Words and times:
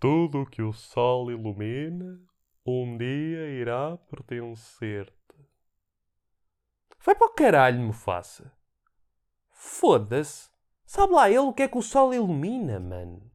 Tudo 0.00 0.46
que 0.46 0.62
o 0.62 0.72
sol 0.72 1.30
ilumina, 1.30 2.18
um 2.64 2.96
dia 2.96 3.50
irá 3.50 3.98
pertencer-te. 3.98 5.12
Vai 7.04 7.14
para 7.14 7.26
o 7.26 7.34
caralho, 7.34 7.80
me 7.80 7.92
faça. 7.92 8.50
Foda-se. 9.50 10.48
Sabe 10.86 11.12
lá 11.12 11.28
ele 11.28 11.40
o 11.40 11.52
que 11.52 11.64
é 11.64 11.68
que 11.68 11.76
o 11.76 11.82
sol 11.82 12.14
ilumina, 12.14 12.80
mano? 12.80 13.30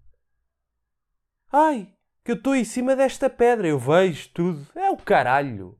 Ai, 1.51 1.96
que 2.23 2.32
eu 2.32 2.36
estou 2.36 2.55
em 2.55 2.66
cima 2.66 2.95
desta 2.95 3.29
pedra, 3.29 3.68
eu 3.68 3.77
vejo 3.77 4.29
tudo. 4.34 4.68
É 4.73 4.89
o 4.89 4.97
caralho. 4.97 5.79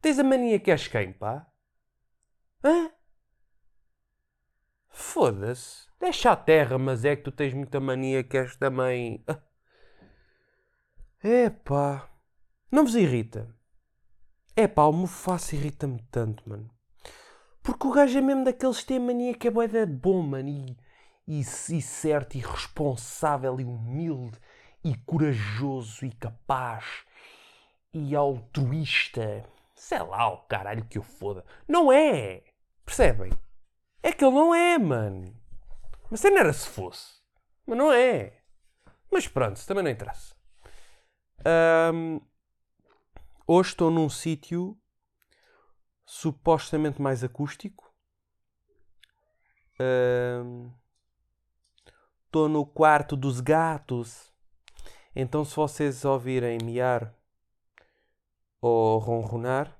Tens 0.00 0.18
a 0.18 0.24
mania 0.24 0.58
que 0.58 0.70
és 0.70 0.88
quem, 0.88 1.12
pá? 1.12 1.46
Hã? 2.64 2.90
Foda-se. 4.88 5.86
Deixa 6.00 6.32
a 6.32 6.36
terra, 6.36 6.78
mas 6.78 7.04
é 7.04 7.14
que 7.14 7.24
tu 7.24 7.30
tens 7.30 7.52
muita 7.52 7.78
mania 7.78 8.24
que 8.24 8.38
és 8.38 8.56
também. 8.56 9.22
É 11.28 11.50
pá. 11.50 12.08
Não 12.70 12.84
vos 12.84 12.94
irrita? 12.94 13.52
É 14.54 14.68
pá, 14.68 14.84
o 14.84 14.92
Mufasa 14.92 15.56
irrita-me 15.56 16.00
tanto, 16.08 16.48
mano. 16.48 16.70
Porque 17.64 17.84
o 17.84 17.90
gajo 17.90 18.16
é 18.16 18.20
mesmo 18.20 18.44
daqueles 18.44 18.78
que 18.78 18.86
têm 18.86 19.00
mania 19.00 19.34
que 19.34 19.48
é 19.48 19.50
boeda 19.50 19.84
bom, 19.86 20.22
mano. 20.22 20.48
E, 20.48 20.76
e, 21.26 21.40
e 21.40 21.82
certo, 21.82 22.36
e 22.36 22.38
responsável, 22.38 23.58
e 23.58 23.64
humilde, 23.64 24.38
e 24.84 24.94
corajoso, 24.98 26.06
e 26.06 26.12
capaz, 26.12 26.84
e 27.92 28.14
altruísta. 28.14 29.44
Sei 29.74 29.98
lá 29.98 30.32
o 30.32 30.46
caralho 30.46 30.84
que 30.84 30.96
eu 30.96 31.02
foda. 31.02 31.44
Não 31.66 31.90
é! 31.90 32.44
Percebem? 32.84 33.32
É 34.00 34.12
que 34.12 34.24
ele 34.24 34.32
não 34.32 34.54
é, 34.54 34.78
mano. 34.78 35.34
Mas 36.08 36.20
se 36.20 36.30
não 36.30 36.38
era 36.38 36.52
se 36.52 36.68
fosse. 36.68 37.20
Mas 37.66 37.76
não 37.76 37.92
é. 37.92 38.32
Mas 39.10 39.26
pronto, 39.26 39.60
também 39.66 39.82
não 39.82 39.90
interessa. 39.90 40.35
Um, 41.46 42.20
hoje 43.46 43.68
estou 43.68 43.88
num 43.88 44.08
sítio 44.08 44.76
supostamente 46.04 47.00
mais 47.00 47.22
acústico. 47.22 47.94
Estou 52.26 52.46
um, 52.46 52.48
no 52.48 52.66
quarto 52.66 53.16
dos 53.16 53.40
gatos. 53.40 54.34
Então, 55.14 55.44
se 55.44 55.54
vocês 55.54 56.04
ouvirem 56.04 56.58
miar 56.64 57.14
ou 58.60 58.98
ronronar, 58.98 59.78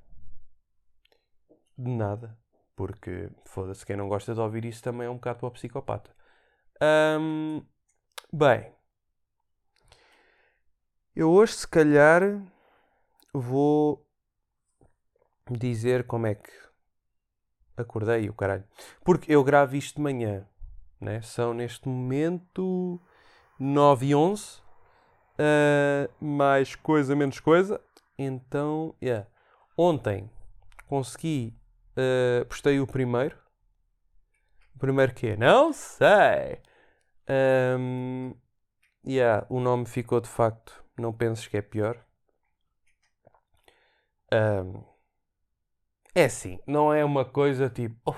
de 1.77 1.91
nada. 1.91 2.39
Porque, 2.77 3.31
foda-se, 3.45 3.85
quem 3.85 3.97
não 3.97 4.09
gosta 4.09 4.35
de 4.35 4.41
ouvir 4.41 4.65
isso 4.65 4.83
também 4.83 5.07
é 5.07 5.11
um 5.11 5.15
bocado 5.15 5.41
para 5.41 5.49
o 5.49 5.51
psicopata. 5.51 6.15
Um, 7.21 7.65
bem, 8.33 8.76
eu 11.17 11.31
hoje, 11.31 11.55
se 11.55 11.67
calhar, 11.67 12.23
vou 13.33 14.07
dizer 15.51 16.07
como 16.07 16.27
é 16.27 16.35
que 16.35 16.51
acordei 17.77 18.29
o 18.29 18.35
caralho. 18.35 18.65
Porque 19.05 19.33
eu 19.33 19.43
gravo 19.43 19.75
isto 19.75 19.97
de 19.97 20.03
manhã, 20.03 20.47
né? 21.01 21.21
São 21.23 21.53
neste 21.55 21.89
momento 21.89 23.01
9 23.59 24.07
e 24.07 24.15
11, 24.15 24.61
uh, 25.39 26.25
mais 26.25 26.75
coisa, 26.77 27.17
menos 27.17 27.41
coisa. 27.41 27.81
Então, 28.19 28.95
yeah. 29.03 29.27
Ontem 29.77 30.31
consegui 30.87 31.59
Uh, 31.97 32.45
postei 32.45 32.79
o 32.79 32.87
primeiro. 32.87 33.39
O 34.75 34.79
primeiro 34.79 35.15
que 35.15 35.29
é? 35.29 35.37
Não 35.37 35.73
sei. 35.73 36.61
Um, 37.79 38.35
yeah, 39.07 39.47
o 39.49 39.59
nome 39.59 39.87
ficou 39.87 40.21
de 40.21 40.29
facto. 40.29 40.85
Não 40.99 41.13
penses 41.13 41.47
que 41.47 41.57
é 41.57 41.63
pior. 41.63 42.03
Um, 44.33 44.83
é 46.15 46.25
assim, 46.25 46.59
não 46.67 46.93
é 46.93 47.05
uma 47.05 47.25
coisa 47.25 47.69
tipo. 47.69 47.99
Oh, 48.07 48.15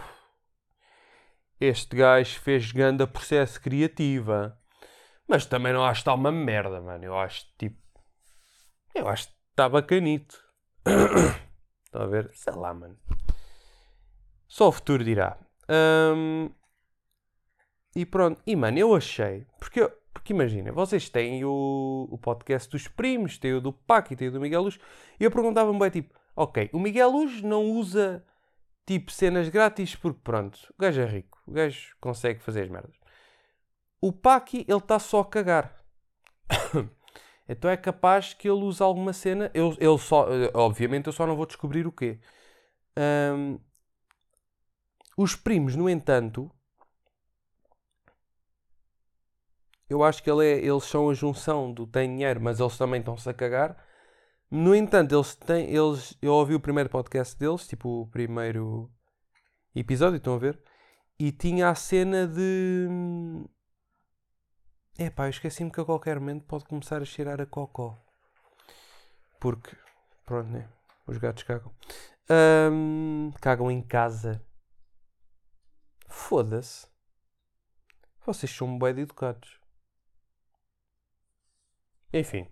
este 1.61 1.97
gajo 1.97 2.39
fez 2.41 2.71
ganda 2.71 3.07
processo 3.07 3.61
criativa. 3.61 4.59
Mas 5.27 5.45
também 5.45 5.73
não 5.73 5.85
acho 5.85 6.01
que 6.01 6.03
está 6.03 6.15
uma 6.15 6.33
merda, 6.33 6.81
mano. 6.81 7.05
Eu 7.05 7.19
acho 7.19 7.47
tipo. 7.59 7.83
Eu 8.95 9.09
acho 9.09 9.29
que 9.29 9.35
está 9.51 9.69
bacanito. 9.69 10.43
Estão 11.85 12.03
a 12.03 12.07
ver? 12.07 12.31
Sei 12.33 12.53
lá, 12.55 12.73
mano. 12.73 12.99
Só 14.47 14.69
o 14.69 14.73
futuro 14.73 15.05
dirá. 15.05 15.37
Um, 15.69 16.51
e 17.95 18.07
pronto. 18.07 18.41
E 18.47 18.57
mano, 18.57 18.79
eu 18.79 18.95
achei. 18.95 19.47
Porque, 19.59 19.81
porque 20.19 20.33
imagina, 20.33 20.73
vocês 20.73 21.09
têm 21.09 21.45
o, 21.45 22.09
o 22.11 22.19
podcast 22.19 22.69
dos 22.69 22.89
primos, 22.89 23.39
têm 23.39 23.55
o 23.55 23.61
do 23.61 23.73
Pac 23.73 24.13
e 24.13 24.17
têm 24.17 24.29
o 24.29 24.33
do 24.33 24.41
Miguel 24.41 24.63
Luz. 24.63 24.79
E 25.19 25.23
eu 25.23 25.31
perguntava-me 25.31 25.79
bem, 25.79 25.91
tipo, 25.91 26.13
ok, 26.35 26.69
o 26.73 26.81
Miguel 26.81 27.09
Luz 27.09 27.41
não 27.41 27.65
usa 27.65 28.25
tipo 28.85 29.13
cenas 29.13 29.49
grátis 29.49 29.95
porque 29.95 30.19
pronto, 30.25 30.59
o 30.77 30.83
gajo 30.83 31.01
é 31.01 31.07
rico, 31.07 31.41
o 31.47 31.53
gajo 31.53 31.97
consegue 32.01 32.41
fazer 32.41 32.63
as 32.63 32.69
merdas. 32.69 32.97
O 34.01 34.13
Paki, 34.13 34.65
ele 34.69 34.79
está 34.79 34.99
só 34.99 35.21
a 35.21 35.25
cagar. 35.25 35.85
então 37.49 37.71
é 37.71 37.77
capaz 37.77 38.35
que 38.35 38.49
ele 38.49 38.65
use 38.65 38.83
alguma 38.83 39.13
cena. 39.13 39.53
Eu, 39.55 39.77
ele 39.79 39.99
só, 39.99 40.27
obviamente, 40.53 41.07
eu 41.07 41.13
só 41.13 41.29
não 41.29 41.37
vou 41.37 41.47
descobrir 41.47 41.87
o 41.87 41.93
quê. 41.93 42.19
Um, 42.99 43.61
os 45.17 45.37
primos, 45.37 45.77
no 45.77 45.89
entanto, 45.89 46.51
eu 49.89 50.03
acho 50.05 50.23
que 50.23 50.31
ele 50.31 50.45
é, 50.45 50.59
eles 50.59 50.85
são 50.85 51.09
a 51.11 51.15
junção 51.15 51.73
do 51.73 51.87
tem 51.87 52.09
dinheiro, 52.09 52.41
mas 52.41 52.61
eles 52.61 52.77
também 52.77 53.01
estão-se 53.01 53.29
a 53.29 53.35
cagar. 53.35 53.77
No 54.51 54.75
entanto, 54.75 55.15
eles 55.15 55.35
têm, 55.35 55.69
eles, 55.71 56.17
eu 56.23 56.33
ouvi 56.33 56.55
o 56.55 56.61
primeiro 56.61 56.91
podcast 56.91 57.39
deles, 57.39 57.67
tipo 57.67 58.03
o 58.03 58.07
primeiro 58.07 58.91
episódio, 59.75 60.17
estão 60.17 60.35
a 60.35 60.39
ver? 60.39 60.63
E 61.19 61.33
tinha 61.33 61.69
a 61.71 61.75
cena 61.75 62.27
de. 62.27 62.89
É 64.99 65.11
pá, 65.11 65.27
eu 65.27 65.31
esqueci-me 65.31 65.71
que 65.71 65.81
a 65.81 65.85
qualquer 65.85 66.19
momento 66.19 66.45
pode 66.45 66.65
começar 66.65 67.01
a 67.03 67.05
cheirar 67.05 67.41
a 67.41 67.47
cocó. 67.47 67.99
Porque, 69.41 69.77
pronto, 70.25 70.49
né? 70.51 70.69
Os 71.07 71.17
gatos 71.19 71.43
cagam. 71.45 71.73
Um, 72.31 73.33
cagam 73.41 73.71
em 73.71 73.81
casa. 73.83 74.45
Foda-se. 76.09 76.87
Vocês 78.25 78.51
são 78.53 78.79
bem 78.79 78.99
educados. 78.99 79.58
Enfim. 82.13 82.47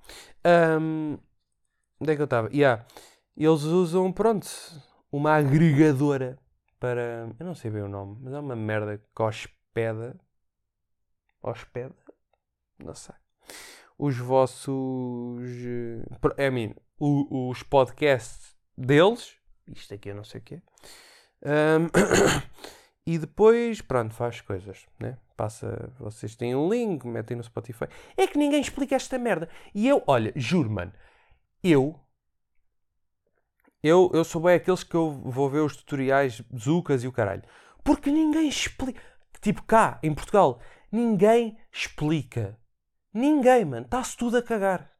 Um, 0.80 1.18
onde 2.00 2.12
é 2.12 2.16
que 2.16 2.22
eu 2.22 2.24
estava? 2.24 2.48
Yeah. 2.52 2.84
Eles 3.36 3.62
usam, 3.62 4.12
pronto, 4.12 4.48
uma 5.10 5.34
agregadora 5.36 6.38
para. 6.78 7.28
Eu 7.38 7.46
não 7.46 7.54
sei 7.54 7.70
bem 7.70 7.82
o 7.82 7.88
nome, 7.88 8.18
mas 8.22 8.34
é 8.34 8.38
uma 8.38 8.56
merda 8.56 8.98
que 8.98 9.22
hospeda. 9.22 10.18
Hospeda? 11.42 11.94
Não 12.78 12.94
sei. 12.94 13.14
Os 13.98 14.16
vossos. 14.18 15.40
É, 16.36 16.46
I 16.46 16.50
mean, 16.50 16.74
os 16.98 17.62
podcasts 17.62 18.54
deles. 18.76 19.36
Isto 19.68 19.94
aqui 19.94 20.10
eu 20.10 20.14
não 20.14 20.24
sei 20.24 20.40
o 20.40 20.44
quê. 20.44 20.62
Um, 21.42 21.88
E 23.06 23.18
depois, 23.18 23.80
pronto, 23.80 24.12
faz 24.12 24.40
coisas, 24.40 24.84
né? 24.98 25.16
Passa, 25.36 25.92
vocês 25.96 26.34
têm 26.34 26.56
um 26.56 26.68
link, 26.68 27.06
metem 27.06 27.36
no 27.36 27.44
Spotify. 27.44 27.86
É 28.16 28.26
que 28.26 28.36
ninguém 28.36 28.60
explica 28.60 28.96
esta 28.96 29.16
merda. 29.16 29.48
E 29.72 29.86
eu, 29.86 30.02
olha, 30.08 30.32
juro, 30.34 30.68
mano, 30.68 30.92
eu, 31.62 32.00
eu, 33.80 34.10
eu 34.12 34.24
sou 34.24 34.42
bem 34.42 34.56
aqueles 34.56 34.82
que 34.82 34.96
eu 34.96 35.12
vou 35.12 35.48
ver 35.48 35.60
os 35.60 35.76
tutoriais 35.76 36.42
Zucas 36.58 37.04
e 37.04 37.06
o 37.06 37.12
caralho. 37.12 37.44
Porque 37.84 38.10
ninguém 38.10 38.48
explica. 38.48 39.00
Tipo, 39.40 39.62
cá, 39.62 40.00
em 40.02 40.12
Portugal, 40.12 40.60
ninguém 40.90 41.56
explica. 41.72 42.58
Ninguém, 43.14 43.64
mano. 43.64 43.84
Está-se 43.84 44.16
tudo 44.16 44.38
a 44.38 44.42
cagar. 44.42 44.90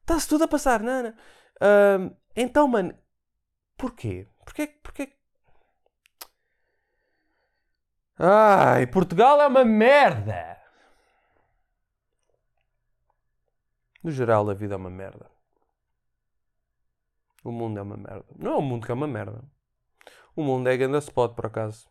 Está-se 0.00 0.26
tudo 0.26 0.44
a 0.44 0.48
passar, 0.48 0.82
não. 0.82 1.10
Uh, 1.10 2.16
então, 2.34 2.66
mano, 2.66 2.96
porquê? 3.76 4.26
Porquê, 4.46 4.68
porquê 4.82 5.17
Ai, 8.18 8.86
Portugal 8.86 9.40
é 9.40 9.46
uma 9.46 9.64
merda! 9.64 10.58
No 14.02 14.10
geral, 14.10 14.48
a 14.50 14.54
vida 14.54 14.74
é 14.74 14.76
uma 14.76 14.90
merda. 14.90 15.30
O 17.44 17.52
mundo 17.52 17.78
é 17.78 17.82
uma 17.82 17.96
merda. 17.96 18.24
Não 18.36 18.52
é 18.52 18.56
o 18.56 18.62
mundo 18.62 18.84
que 18.84 18.90
é 18.90 18.94
uma 18.94 19.06
merda. 19.06 19.44
O 20.34 20.42
mundo 20.42 20.68
é 20.68 20.76
grande 20.76 20.98
spot, 20.98 21.34
por 21.34 21.46
acaso. 21.46 21.88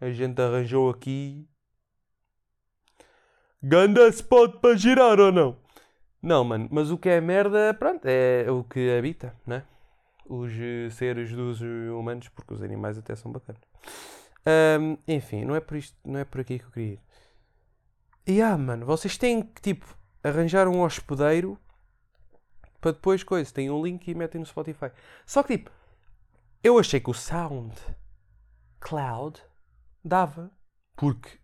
A 0.00 0.10
gente 0.10 0.40
arranjou 0.40 0.90
aqui. 0.90 1.48
Ganda 3.62 4.08
spot 4.08 4.60
para 4.60 4.76
girar 4.76 5.18
ou 5.20 5.32
não? 5.32 5.56
Não, 6.22 6.44
mano, 6.44 6.68
mas 6.70 6.90
o 6.90 6.98
que 6.98 7.08
é 7.08 7.20
merda, 7.20 7.74
pronto, 7.74 8.04
é 8.06 8.50
o 8.50 8.64
que 8.64 8.96
habita, 8.96 9.34
né? 9.46 9.64
Os 10.26 10.52
eh, 10.52 10.90
seres 10.90 11.32
dos 11.32 11.60
humanos, 11.60 12.28
porque 12.30 12.54
os 12.54 12.62
animais 12.62 12.98
até 12.98 13.14
são 13.14 13.30
bacanas. 13.30 13.62
Um, 14.46 14.96
enfim, 15.08 15.44
não 15.44 15.56
é 15.56 15.60
por 15.60 15.76
isto, 15.76 15.96
não 16.04 16.20
é 16.20 16.24
por 16.24 16.40
aqui 16.40 16.58
que 16.58 16.64
eu 16.64 16.70
queria 16.70 16.92
ir. 16.94 17.00
E 18.26 18.40
ah, 18.42 18.56
mano, 18.56 18.86
vocês 18.86 19.16
têm 19.18 19.42
que, 19.42 19.60
tipo, 19.60 19.96
arranjar 20.22 20.68
um 20.68 20.82
hospedeiro 20.82 21.58
para 22.80 22.92
depois 22.92 23.22
coisa. 23.22 23.52
Tem 23.52 23.70
um 23.70 23.82
link 23.82 24.08
e 24.08 24.14
metem 24.14 24.40
no 24.40 24.46
Spotify. 24.46 24.90
Só 25.24 25.42
que 25.42 25.58
tipo, 25.58 25.70
eu 26.62 26.78
achei 26.78 27.00
que 27.00 27.10
o 27.10 27.14
Sound 27.14 27.74
Cloud 28.80 29.42
dava. 30.04 30.50
Porque 30.96 31.38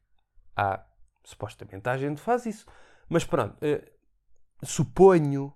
há, 0.57 0.85
supostamente 1.25 1.89
a 1.89 1.97
gente 1.97 2.21
faz 2.21 2.47
isso. 2.47 2.67
Mas 3.09 3.25
pronto, 3.25 3.57
eh, 3.61 3.93
suponho 4.63 5.53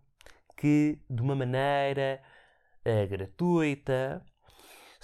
que 0.57 0.99
de 1.09 1.23
uma 1.23 1.35
maneira 1.35 2.23
eh, 2.85 3.07
gratuita, 3.07 4.25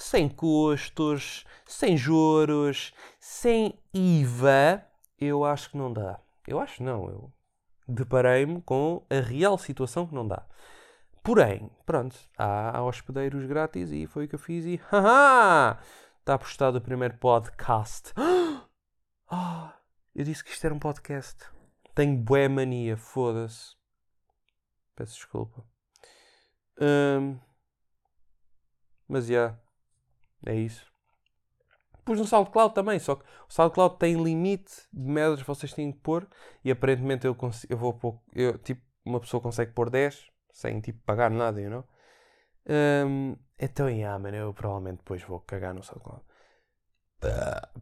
sem 0.03 0.29
custos, 0.29 1.45
sem 1.65 1.97
juros, 1.97 2.93
sem 3.21 3.79
IVA, 3.95 4.85
eu 5.19 5.45
acho 5.45 5.71
que 5.71 5.77
não 5.77 5.93
dá. 5.93 6.21
Eu 6.47 6.59
acho 6.59 6.83
não, 6.83 7.09
eu 7.09 7.33
deparei-me 7.87 8.61
com 8.63 9.07
a 9.09 9.21
real 9.21 9.57
situação 9.57 10.07
que 10.07 10.15
não 10.15 10.27
dá. 10.27 10.45
Porém, 11.23 11.71
pronto, 11.87 12.17
há, 12.37 12.83
hospedeiros 12.83 13.45
grátis 13.47 13.93
e 13.93 14.07
foi 14.09 14.25
o 14.25 14.29
que 14.29 14.35
eu 14.35 14.41
fiz 14.41 14.65
e 14.65 14.81
haha! 14.91 15.79
Está 16.19 16.37
postado 16.37 16.79
o 16.79 16.83
primeiro 16.83 17.17
podcast. 17.19 18.13
Ah, 19.35 19.79
eu 20.15 20.27
disse 20.27 20.45
que 20.45 20.51
isto 20.51 20.63
era 20.63 20.75
um 20.75 20.79
podcast. 20.79 21.39
Tenho 21.95 22.19
bué 22.19 22.49
mania, 22.49 22.99
foda-se. 22.99 23.75
Peço 24.95 25.15
desculpa. 25.15 25.65
Hum, 26.79 27.41
mas 29.09 29.29
já. 29.29 29.33
Yeah, 29.33 29.62
é 30.47 30.55
isso. 30.55 30.85
Pus 32.05 32.19
no 32.19 32.27
SoundCloud 32.27 32.75
também, 32.75 32.99
só 32.99 33.15
que 33.15 33.25
o 33.25 33.53
SoundCloud 33.53 33.97
tem 33.97 34.21
limite 34.23 34.73
de 34.93 35.09
metros 35.09 35.43
que 35.43 35.47
vocês 35.47 35.73
têm 35.73 35.93
que 35.93 35.99
pôr 35.99 36.27
e 36.65 36.71
aparentemente 36.71 37.27
eu, 37.27 37.35
consigo, 37.35 37.73
eu 37.73 37.77
vou 37.77 37.95
pôr, 37.95 38.21
eu, 38.35 38.59
tipo, 38.59 38.83
uma 39.05 39.21
pessoa 39.21 39.41
consegue 39.41 39.73
pôr 39.73 39.89
10 39.89 40.27
sem 40.53 40.81
tipo 40.81 41.01
pagar 41.05 41.31
nada, 41.31 41.61
you 41.61 41.71
know? 41.71 41.85
Um, 42.69 43.37
então, 43.59 43.89
yeah, 43.89 44.19
mano, 44.19 44.37
eu 44.37 44.53
provavelmente 44.53 44.99
depois 44.99 45.23
vou 45.23 45.41
cagar 45.41 45.75
no 45.75 45.83
SoundCloud. 45.83 46.23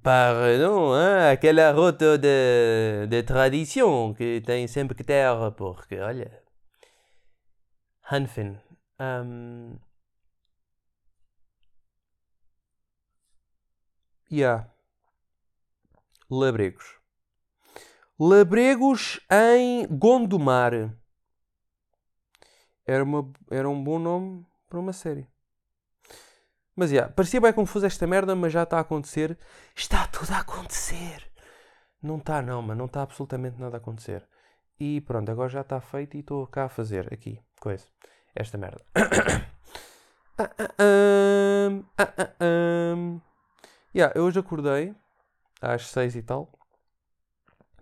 Pardon, 0.03 0.95
hein? 0.97 1.33
aquela 1.33 1.73
rota 1.73 2.19
de, 2.19 3.07
de 3.09 3.23
tradição 3.23 4.13
que 4.13 4.43
tem 4.43 4.67
sempre 4.69 4.95
que 4.95 5.03
ter, 5.03 5.27
porque 5.57 5.99
olha. 5.99 6.43
Hanfin. 8.11 8.59
Um, 9.01 9.79
Yeah. 14.31 14.71
Labregos. 16.31 17.01
Labregos 18.19 19.21
em 19.31 19.87
Gondomar. 19.89 20.95
Era, 22.87 23.03
uma, 23.03 23.33
era 23.51 23.69
um 23.69 23.83
bom 23.83 23.99
nome 23.99 24.47
para 24.69 24.79
uma 24.79 24.93
série. 24.93 25.27
Mas, 26.77 26.93
yeah, 26.93 27.13
parecia 27.13 27.41
bem 27.41 27.53
confuso 27.53 27.87
esta 27.87 28.07
merda, 28.07 28.37
mas 28.37 28.53
já 28.53 28.63
está 28.63 28.79
a 28.79 28.81
acontecer. 28.81 29.37
Está 29.75 30.07
tudo 30.07 30.33
a 30.33 30.39
acontecer. 30.39 31.29
Não 32.01 32.19
está, 32.19 32.41
não, 32.41 32.63
mas 32.63 32.79
não 32.79 32.87
está 32.87 33.03
absolutamente 33.03 33.61
nada 33.61 33.77
a 33.77 33.79
acontecer. 33.79 34.27
E 34.79 35.01
pronto, 35.01 35.31
agora 35.31 35.49
já 35.49 35.61
está 35.63 35.81
feito 35.81 36.17
e 36.17 36.21
estou 36.21 36.47
cá 36.47 36.67
a 36.67 36.69
fazer, 36.69 37.13
aqui, 37.13 37.39
coisa, 37.61 37.87
esta 38.35 38.57
merda. 38.57 38.83
ah, 40.39 40.51
ah, 40.59 40.75
ah, 40.79 41.83
ah, 41.99 42.15
ah, 42.17 42.35
ah. 42.41 43.30
Yeah, 43.95 44.13
eu 44.17 44.25
hoje 44.25 44.39
acordei 44.39 44.95
às 45.61 45.87
seis 45.89 46.15
e 46.17 46.23
tal. 46.23 46.53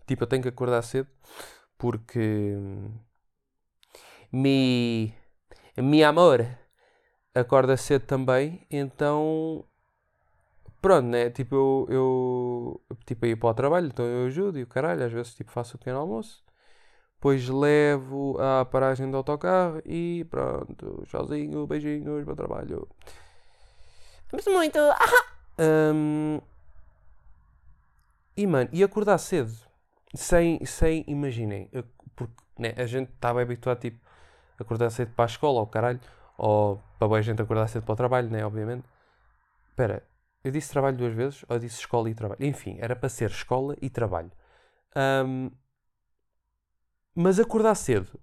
Tipo, 0.06 0.24
eu 0.24 0.26
tenho 0.26 0.42
que 0.42 0.48
acordar 0.48 0.82
cedo 0.82 1.08
porque 1.78 2.56
mi, 4.32 5.14
mi 5.76 6.02
amor 6.04 6.46
acorda 7.34 7.76
cedo 7.76 8.06
também, 8.06 8.66
então 8.70 9.64
pronto, 10.80 11.06
né? 11.06 11.30
Tipo, 11.30 11.86
eu, 11.88 12.80
eu 12.88 12.96
tipo, 13.06 13.26
ir 13.26 13.36
para 13.36 13.50
o 13.50 13.54
trabalho, 13.54 13.86
então 13.88 14.04
eu 14.04 14.26
ajudo 14.26 14.58
e 14.58 14.62
o 14.62 14.66
caralho, 14.66 15.04
às 15.04 15.12
vezes 15.12 15.34
tipo, 15.34 15.50
faço 15.50 15.76
o 15.76 15.78
pequeno 15.78 15.98
almoço, 15.98 16.42
depois 17.16 17.48
levo 17.48 18.38
à 18.40 18.64
paragem 18.64 19.10
do 19.10 19.16
autocarro 19.16 19.82
e 19.86 20.26
pronto, 20.30 21.04
sozinho, 21.08 21.66
beijinhos, 21.66 22.24
bom 22.24 22.34
trabalho. 22.34 22.88
Muito. 24.46 24.78
Ah! 24.78 25.28
Um, 25.58 26.40
e 28.36 28.46
mano, 28.46 28.70
e 28.72 28.84
acordar 28.84 29.18
cedo, 29.18 29.52
sem, 30.14 30.64
sem 30.64 31.04
imaginem, 31.08 31.68
porque 32.14 32.34
né, 32.58 32.74
a 32.76 32.86
gente 32.86 33.10
está 33.12 33.34
bem 33.34 33.42
habituado 33.42 33.80
tipo, 33.80 33.98
a 34.58 34.62
acordar 34.62 34.90
cedo 34.90 35.12
para 35.14 35.24
a 35.24 35.26
escola, 35.26 35.60
ou 35.60 35.66
caralho, 35.66 36.00
ou 36.36 36.80
para 36.98 37.16
a 37.16 37.22
gente 37.22 37.42
acordar 37.42 37.68
cedo 37.68 37.84
para 37.84 37.92
o 37.92 37.96
trabalho, 37.96 38.30
né, 38.30 38.44
obviamente. 38.44 38.84
Espera, 39.70 40.04
eu 40.44 40.52
disse 40.52 40.70
trabalho 40.70 40.96
duas 40.96 41.14
vezes, 41.14 41.44
ou 41.48 41.58
disse 41.58 41.80
escola 41.80 42.08
e 42.08 42.14
trabalho? 42.14 42.44
Enfim, 42.44 42.78
era 42.80 42.94
para 42.94 43.08
ser 43.08 43.30
escola 43.30 43.76
e 43.82 43.90
trabalho. 43.90 44.30
Um, 44.96 45.50
mas 47.14 47.40
acordar 47.40 47.74
cedo 47.74 48.20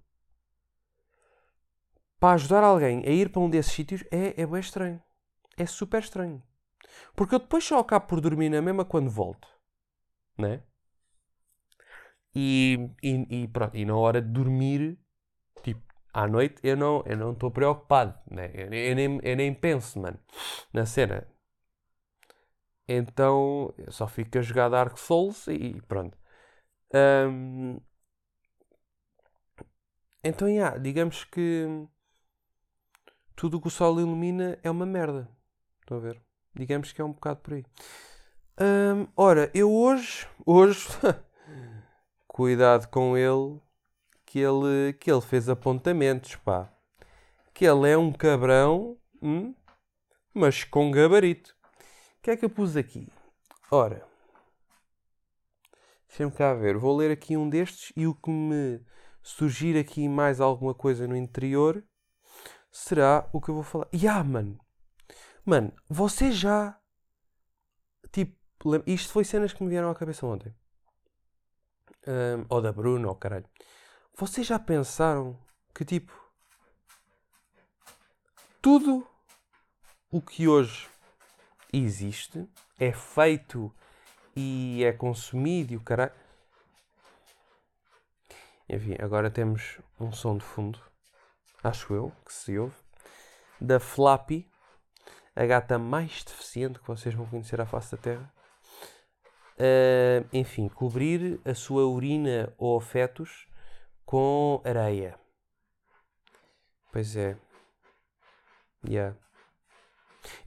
para 2.18 2.34
ajudar 2.34 2.64
alguém 2.64 3.04
a 3.06 3.10
ir 3.10 3.30
para 3.30 3.40
um 3.40 3.50
desses 3.50 3.72
sítios 3.72 4.02
é, 4.10 4.40
é 4.40 4.46
bem 4.46 4.60
estranho. 4.60 5.02
É 5.56 5.66
super 5.66 6.02
estranho. 6.02 6.42
Porque 7.14 7.34
eu 7.34 7.38
depois 7.38 7.64
só 7.64 7.78
acabo 7.78 8.06
por 8.06 8.20
dormir 8.20 8.48
na 8.50 8.62
mesma 8.62 8.84
quando 8.84 9.10
volto. 9.10 9.48
Né? 10.38 10.62
E, 12.34 12.90
e, 13.02 13.42
e, 13.44 13.48
pronto, 13.48 13.76
e 13.76 13.84
na 13.84 13.96
hora 13.96 14.20
de 14.20 14.28
dormir, 14.28 14.98
tipo, 15.62 15.82
à 16.12 16.26
noite, 16.28 16.60
eu 16.62 16.76
não 16.76 16.98
estou 17.00 17.12
eu 17.12 17.16
não 17.18 17.34
preocupado. 17.50 18.18
Né? 18.30 18.50
Eu, 18.54 18.72
eu, 18.72 18.94
nem, 18.94 19.20
eu 19.22 19.36
nem 19.36 19.54
penso, 19.54 20.00
mano, 20.00 20.18
na 20.72 20.86
cena. 20.86 21.26
Então, 22.88 23.74
eu 23.78 23.90
só 23.92 24.06
fico 24.06 24.38
a 24.38 24.42
jogar 24.42 24.68
Dark 24.68 24.96
Souls 24.96 25.46
e 25.48 25.80
pronto. 25.88 26.16
Um, 26.94 27.80
então, 30.22 30.48
yeah, 30.48 30.76
digamos 30.78 31.24
que 31.24 31.86
tudo 33.36 33.58
o 33.58 33.60
que 33.60 33.68
o 33.68 33.70
sol 33.70 34.00
ilumina 34.00 34.58
é 34.62 34.70
uma 34.70 34.86
merda. 34.86 35.28
Estão 35.80 35.98
a 35.98 36.00
ver? 36.00 36.25
Digamos 36.56 36.90
que 36.90 37.00
é 37.02 37.04
um 37.04 37.12
bocado 37.12 37.40
por 37.40 37.54
aí. 37.54 37.64
Hum, 38.58 39.06
ora, 39.14 39.50
eu 39.52 39.70
hoje, 39.70 40.26
hoje, 40.46 40.88
cuidado 42.26 42.88
com 42.88 43.14
ele, 43.16 43.60
que 44.24 44.38
ele, 44.38 44.94
que 44.94 45.10
ele 45.10 45.20
fez 45.20 45.50
apontamentos, 45.50 46.34
pá. 46.36 46.72
Que 47.52 47.66
ele 47.66 47.90
é 47.90 47.98
um 47.98 48.10
cabrão, 48.10 48.96
hum, 49.22 49.54
mas 50.32 50.64
com 50.64 50.90
gabarito. 50.90 51.54
O 52.18 52.22
que 52.22 52.30
é 52.30 52.36
que 52.36 52.46
eu 52.46 52.50
pus 52.50 52.74
aqui? 52.74 53.06
Ora, 53.70 54.06
deixa-me 56.08 56.32
cá 56.32 56.54
ver. 56.54 56.78
Vou 56.78 56.96
ler 56.96 57.10
aqui 57.10 57.36
um 57.36 57.50
destes 57.50 57.92
e 57.94 58.06
o 58.06 58.14
que 58.14 58.30
me 58.30 58.80
surgir 59.22 59.76
aqui 59.76 60.08
mais 60.08 60.40
alguma 60.40 60.72
coisa 60.72 61.06
no 61.06 61.16
interior 61.16 61.84
será 62.70 63.28
o 63.32 63.40
que 63.42 63.50
eu 63.50 63.56
vou 63.56 63.64
falar. 63.64 63.88
Ya, 63.92 64.00
yeah, 64.00 64.24
mano. 64.24 64.65
Mano, 65.46 65.72
você 65.88 66.32
já. 66.32 66.76
Tipo, 68.10 68.36
isto 68.84 69.12
foi 69.12 69.24
cenas 69.24 69.52
que 69.52 69.62
me 69.62 69.70
vieram 69.70 69.88
à 69.88 69.94
cabeça 69.94 70.26
ontem. 70.26 70.52
Um, 72.04 72.44
ou 72.48 72.60
da 72.60 72.72
Bruno, 72.72 73.08
ou 73.08 73.14
caralho. 73.14 73.48
Vocês 74.12 74.44
já 74.44 74.58
pensaram 74.58 75.38
que, 75.72 75.84
tipo. 75.84 76.12
Tudo 78.60 79.06
o 80.10 80.20
que 80.20 80.48
hoje 80.48 80.88
existe 81.72 82.48
é 82.76 82.90
feito 82.90 83.72
e 84.34 84.82
é 84.82 84.92
consumido 84.92 85.72
e 85.72 85.76
o 85.76 85.80
caralho. 85.80 86.12
Enfim, 88.68 88.96
agora 88.98 89.30
temos 89.30 89.78
um 90.00 90.10
som 90.10 90.36
de 90.36 90.44
fundo, 90.44 90.80
acho 91.62 91.94
eu, 91.94 92.12
que 92.24 92.32
se 92.32 92.58
ouve, 92.58 92.74
da 93.60 93.78
Flappy 93.78 94.50
a 95.36 95.44
gata 95.44 95.78
mais 95.78 96.24
deficiente 96.24 96.80
que 96.80 96.86
vocês 96.88 97.14
vão 97.14 97.26
conhecer 97.26 97.60
à 97.60 97.66
face 97.66 97.92
da 97.92 97.98
Terra. 97.98 98.32
Uh, 99.58 100.26
enfim, 100.32 100.68
cobrir 100.68 101.38
a 101.44 101.54
sua 101.54 101.86
urina 101.86 102.52
ou 102.56 102.80
fetos 102.80 103.46
com 104.04 104.62
areia. 104.64 105.18
Pois 106.90 107.14
é. 107.16 107.36
Yeah. 108.88 109.14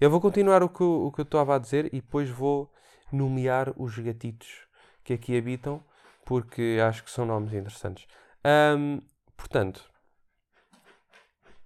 Eu 0.02 0.10
vou 0.10 0.20
continuar 0.20 0.64
o 0.64 0.70
que, 0.70 0.84
o 0.84 1.12
que 1.12 1.22
eu 1.22 1.24
estava 1.24 1.56
a 1.56 1.60
dizer 1.60 1.86
e 1.94 2.02
depois 2.02 2.30
vou 2.30 2.74
nomear 3.12 3.74
os 3.78 3.98
gatitos 3.98 4.68
que 5.04 5.14
aqui 5.14 5.38
habitam, 5.38 5.84
porque 6.26 6.80
acho 6.84 7.04
que 7.04 7.12
são 7.12 7.26
nomes 7.26 7.54
interessantes. 7.54 8.08
Um, 8.46 9.02
portanto, 9.38 9.84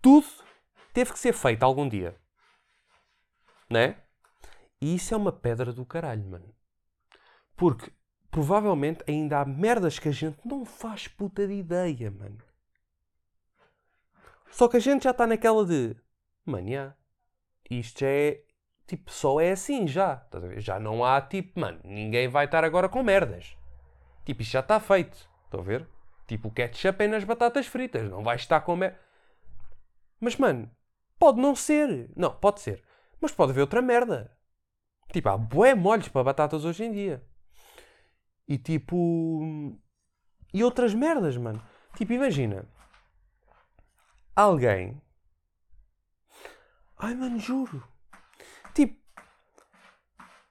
tudo 0.01 0.27
teve 0.93 1.13
que 1.13 1.19
ser 1.19 1.33
feito 1.33 1.63
algum 1.63 1.87
dia 1.87 2.15
né? 3.69 3.97
E 4.81 4.95
isso 4.95 5.13
é 5.13 5.17
uma 5.17 5.31
pedra 5.31 5.71
do 5.71 5.85
caralho, 5.85 6.25
mano. 6.25 6.53
Porque 7.55 7.91
provavelmente 8.29 9.03
ainda 9.07 9.39
há 9.39 9.45
merdas 9.45 9.99
que 9.99 10.09
a 10.09 10.11
gente 10.11 10.39
não 10.43 10.65
faz 10.65 11.07
puta 11.07 11.47
de 11.47 11.53
ideia, 11.53 12.11
mano. 12.11 12.37
Só 14.49 14.67
que 14.67 14.77
a 14.77 14.79
gente 14.79 15.03
já 15.03 15.11
está 15.11 15.25
naquela 15.25 15.65
de. 15.65 15.95
Mano, 16.45 16.69
já. 16.69 16.93
Isto 17.69 18.01
já 18.01 18.07
é. 18.07 18.43
Tipo, 18.85 19.11
só 19.11 19.39
é 19.39 19.51
assim 19.51 19.87
já. 19.87 20.27
Já 20.57 20.79
não 20.79 21.03
há 21.03 21.21
tipo, 21.21 21.59
mano, 21.59 21.79
ninguém 21.83 22.27
vai 22.27 22.45
estar 22.45 22.63
agora 22.63 22.89
com 22.89 23.01
merdas. 23.01 23.55
Tipo, 24.25 24.41
isto 24.41 24.51
já 24.51 24.59
está 24.59 24.79
feito. 24.79 25.29
Estão 25.45 25.59
a 25.59 25.63
ver? 25.63 25.87
Tipo, 26.27 26.49
o 26.49 26.51
ketchup 26.51 27.03
é 27.03 27.07
nas 27.07 27.23
batatas 27.23 27.67
fritas. 27.67 28.09
Não 28.09 28.23
vais 28.23 28.41
estar 28.41 28.61
com 28.61 28.75
merda. 28.75 28.99
Mas, 30.19 30.35
mano, 30.37 30.69
pode 31.17 31.39
não 31.41 31.55
ser. 31.55 32.09
Não, 32.15 32.33
pode 32.33 32.61
ser. 32.61 32.83
Mas 33.23 33.31
pode 33.31 33.51
haver 33.53 33.61
outra 33.61 33.81
merda. 33.81 34.37
Tipo, 35.13 35.29
há 35.29 35.37
bué 35.37 35.73
molhos 35.73 36.09
para 36.09 36.25
batatas 36.25 36.65
hoje 36.65 36.83
em 36.83 36.91
dia. 36.91 37.25
E 38.45 38.57
tipo. 38.57 39.73
E 40.53 40.61
outras 40.61 40.93
merdas, 40.93 41.37
mano. 41.37 41.65
Tipo, 41.95 42.11
imagina. 42.11 42.67
Alguém. 44.35 45.01
Ai, 46.97 47.15
mano, 47.15 47.39
juro. 47.39 47.81
Tipo. 48.73 49.01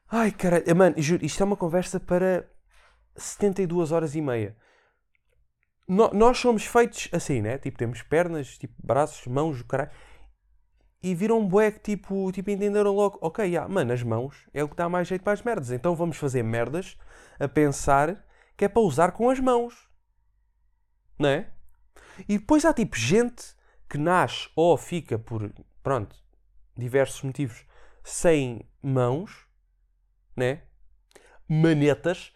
Ai, 0.09 0.31
caralho. 0.33 0.75
Mano, 0.75 0.95
juro, 0.97 1.23
isto 1.27 1.43
é 1.43 1.45
uma 1.45 1.57
conversa 1.59 2.01
para 2.01 2.51
72 3.15 3.93
horas 3.93 4.15
e 4.15 4.23
meia. 4.23 4.57
No- 5.87 6.11
nós 6.15 6.39
somos 6.39 6.65
feitos 6.65 7.11
assim, 7.13 7.43
né? 7.43 7.59
Tipo, 7.59 7.77
temos 7.77 8.01
pernas, 8.01 8.57
tipo, 8.57 8.75
braços, 8.83 9.27
mãos, 9.27 9.61
o 9.61 9.67
caralho. 9.67 9.91
E 11.03 11.15
viram 11.15 11.41
um 11.41 11.49
bué 11.49 11.73
que, 11.73 11.81
tipo, 11.81 12.31
tipo, 12.33 12.51
entenderam 12.51 12.95
logo, 12.95 13.19
ok, 13.21 13.45
yeah, 13.45 13.69
mano, 13.73 13.93
as 13.93 14.03
mãos 14.03 14.47
é 14.55 14.63
o 14.63 14.69
que 14.69 14.77
dá 14.77 14.89
mais 14.89 15.09
jeito 15.09 15.23
para 15.23 15.33
as 15.33 15.43
merdas. 15.43 15.71
Então 15.71 15.97
vamos 15.97 16.17
fazer 16.17 16.43
merdas 16.43 16.97
a 17.41 17.49
pensar 17.49 18.25
que 18.57 18.65
é 18.65 18.69
para 18.69 18.83
usar 18.83 19.13
com 19.13 19.29
as 19.29 19.41
mãos. 19.41 19.89
Não 21.19 21.29
é? 21.29 21.51
E 22.29 22.39
depois 22.39 22.65
há, 22.65 22.73
tipo, 22.73 22.97
gente 22.97 23.55
que 23.89 23.99
nasce 23.99 24.49
ou 24.55 24.77
fica 24.77 25.19
por, 25.19 25.53
pronto, 25.83 26.17
diversos 26.77 27.23
motivos, 27.23 27.65
sem 28.05 28.69
mãos, 28.83 29.47
né? 30.37 30.63
Manetas 31.49 32.33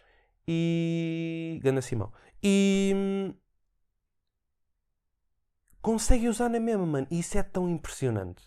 e. 0.47 1.59
Ganda 1.63 1.81
Simão. 1.81 2.11
E. 2.43 2.91
hum, 2.95 3.33
Consegue 5.87 6.27
usar 6.27 6.49
na 6.49 6.59
mesma, 6.59 6.85
mano. 6.85 7.07
Isso 7.09 7.37
é 7.37 7.43
tão 7.43 7.69
impressionante. 7.69 8.43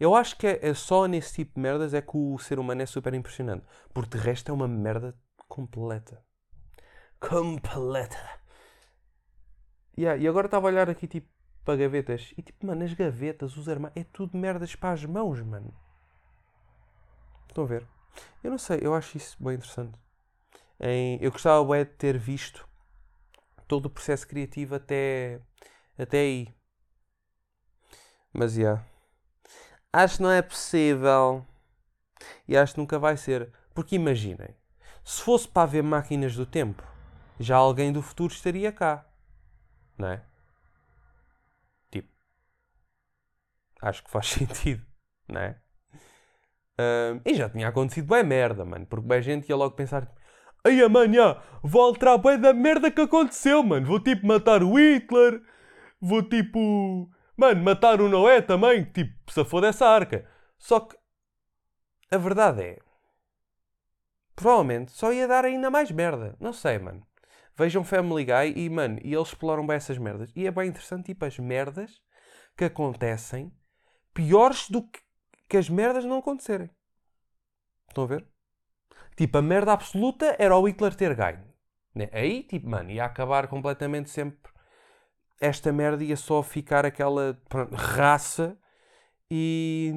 Eu 0.00 0.14
acho 0.14 0.36
que 0.36 0.46
é, 0.46 0.60
é 0.68 0.74
só 0.74 1.06
nesse 1.06 1.34
tipo 1.34 1.54
de 1.54 1.60
merdas 1.60 1.94
é 1.94 2.00
que 2.02 2.16
o 2.16 2.38
ser 2.38 2.58
humano 2.58 2.82
é 2.82 2.86
super 2.86 3.14
impressionante. 3.14 3.64
Porque 3.94 4.16
de 4.18 4.24
resto 4.24 4.50
é 4.50 4.54
uma 4.54 4.68
merda 4.68 5.14
completa. 5.48 6.22
Completa. 7.20 8.40
Yeah, 9.98 10.16
e 10.22 10.28
agora 10.28 10.46
estava 10.46 10.66
a 10.68 10.70
olhar 10.70 10.88
aqui 10.90 11.06
tipo 11.08 11.28
para 11.64 11.76
gavetas. 11.76 12.32
E 12.38 12.42
tipo, 12.42 12.64
mano, 12.66 12.84
as 12.84 12.92
gavetas, 12.94 13.56
os 13.56 13.68
armários, 13.68 13.96
é 14.00 14.04
tudo 14.12 14.36
merdas 14.38 14.74
para 14.76 14.92
as 14.92 15.04
mãos, 15.04 15.40
mano. 15.42 15.74
Estão 17.48 17.64
a 17.64 17.66
ver? 17.66 17.86
Eu 18.44 18.50
não 18.50 18.58
sei, 18.58 18.80
eu 18.82 18.94
acho 18.94 19.16
isso 19.16 19.36
bem 19.42 19.54
interessante. 19.56 19.98
Em- 20.80 21.18
eu 21.22 21.32
gostava 21.32 21.64
bué 21.64 21.84
de 21.84 21.92
ter 21.92 22.18
visto 22.18 22.68
todo 23.68 23.86
o 23.86 23.90
processo 23.90 24.26
criativo 24.26 24.74
até, 24.74 25.40
até 25.98 26.18
aí. 26.20 26.48
Mas 28.32 28.54
já. 28.54 28.84
Acho 29.96 30.18
que 30.18 30.22
não 30.24 30.30
é 30.30 30.42
possível. 30.42 31.46
E 32.46 32.54
acho 32.54 32.74
que 32.74 32.80
nunca 32.80 32.98
vai 32.98 33.16
ser. 33.16 33.50
Porque 33.74 33.96
imaginem, 33.96 34.54
se 35.02 35.22
fosse 35.22 35.48
para 35.48 35.62
haver 35.62 35.82
máquinas 35.82 36.36
do 36.36 36.44
tempo, 36.44 36.82
já 37.40 37.56
alguém 37.56 37.90
do 37.90 38.02
futuro 38.02 38.30
estaria 38.30 38.70
cá. 38.70 39.06
Não 39.96 40.08
é? 40.08 40.22
Tipo. 41.90 42.10
Acho 43.80 44.04
que 44.04 44.10
faz 44.10 44.26
sentido. 44.36 44.84
Não 45.26 45.40
é? 45.40 45.58
Ahm, 46.78 47.22
e 47.24 47.34
já 47.34 47.48
tinha 47.48 47.68
acontecido 47.68 48.08
bem 48.08 48.22
merda, 48.22 48.66
mano. 48.66 48.84
Porque 48.84 49.08
bem 49.08 49.22
gente 49.22 49.48
ia 49.48 49.56
logo 49.56 49.76
pensar. 49.76 50.12
Ai, 50.62 50.76
já, 51.14 51.42
vou 51.62 51.80
alterar 51.80 52.18
bem 52.18 52.38
da 52.38 52.52
merda 52.52 52.90
que 52.90 53.00
aconteceu, 53.00 53.62
mano. 53.62 53.86
Vou 53.86 53.98
tipo 53.98 54.26
matar 54.26 54.62
o 54.62 54.78
Hitler. 54.78 55.40
Vou 55.98 56.22
tipo. 56.22 57.10
Mano, 57.34 57.62
matar 57.64 58.02
o 58.02 58.10
Noé 58.10 58.42
também. 58.42 58.84
Tipo, 58.84 59.15
se 59.44 59.50
for 59.50 59.60
dessa 59.60 59.86
arca. 59.86 60.26
Só 60.58 60.80
que. 60.80 60.96
A 62.10 62.16
verdade 62.16 62.62
é. 62.62 62.78
Provavelmente 64.34 64.92
só 64.92 65.12
ia 65.12 65.26
dar 65.26 65.44
ainda 65.44 65.70
mais 65.70 65.90
merda. 65.90 66.36
Não 66.40 66.52
sei, 66.52 66.78
mano. 66.78 67.06
Vejam 67.56 67.84
Family 67.84 68.24
Guy 68.24 68.64
e, 68.64 68.68
mano, 68.68 68.98
e 69.02 69.14
eles 69.14 69.28
exploram 69.28 69.66
bem 69.66 69.76
essas 69.76 69.98
merdas. 69.98 70.30
E 70.36 70.46
é 70.46 70.50
bem 70.50 70.68
interessante, 70.68 71.06
tipo, 71.06 71.24
as 71.24 71.38
merdas 71.38 72.02
que 72.56 72.64
acontecem 72.64 73.52
piores 74.12 74.68
do 74.68 74.82
que, 74.82 75.00
que 75.48 75.56
as 75.56 75.68
merdas 75.68 76.04
não 76.04 76.18
acontecerem. 76.18 76.70
Estão 77.88 78.04
a 78.04 78.06
ver? 78.06 78.26
Tipo, 79.16 79.38
a 79.38 79.42
merda 79.42 79.72
absoluta 79.72 80.36
era 80.38 80.56
o 80.56 80.68
Hitler 80.68 80.94
ter 80.94 81.14
ganho. 81.14 81.44
Né? 81.94 82.10
Aí, 82.12 82.42
tipo, 82.42 82.68
mano, 82.68 82.90
ia 82.90 83.04
acabar 83.04 83.48
completamente 83.48 84.10
sempre. 84.10 84.52
Esta 85.40 85.72
merda 85.72 86.04
ia 86.04 86.16
só 86.16 86.42
ficar 86.42 86.84
aquela 86.84 87.38
raça 87.72 88.58
e. 89.30 89.92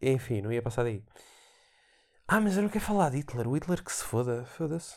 Enfim, 0.00 0.40
não 0.42 0.52
ia 0.52 0.62
passar 0.62 0.84
daí. 0.84 1.04
Ah, 2.26 2.40
mas 2.40 2.56
eu 2.56 2.62
não 2.62 2.68
quero 2.68 2.84
falar 2.84 3.10
de 3.10 3.18
Hitler. 3.18 3.48
O 3.48 3.54
Hitler 3.54 3.82
que 3.82 3.92
se 3.92 4.04
foda. 4.04 4.44
Foda-se. 4.44 4.96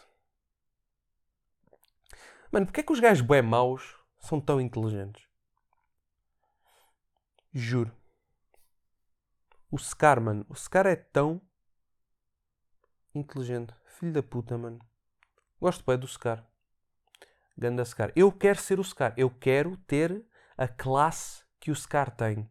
Mano, 2.52 2.66
porque 2.66 2.82
é 2.82 2.84
que 2.84 2.92
os 2.92 3.00
gajos 3.00 3.26
bué 3.26 3.42
maus 3.42 3.96
são 4.20 4.40
tão 4.42 4.60
inteligentes? 4.60 5.26
Juro. 7.54 7.92
O 9.72 9.78
Scar, 9.78 10.20
mano. 10.22 10.46
O 10.50 10.56
Scar 10.56 10.86
é 10.86 10.96
tão 10.96 11.42
inteligente. 13.16 13.74
Filho 13.86 14.12
da 14.12 14.22
puta, 14.22 14.58
mano. 14.58 14.80
Gosto 15.60 15.86
bem 15.86 15.98
do 15.98 16.08
Scar. 16.08 16.46
Ganda 17.58 17.86
Scar. 17.86 18.12
Eu 18.16 18.32
quero 18.32 18.60
ser 18.60 18.80
o 18.80 18.84
Scar. 18.84 19.14
Eu 19.16 19.30
quero 19.30 19.78
ter 19.78 20.26
a 20.58 20.68
classe 20.68 21.46
que 21.60 21.72
o 21.72 21.76
Scar 21.76 22.14
tem. 22.14 22.50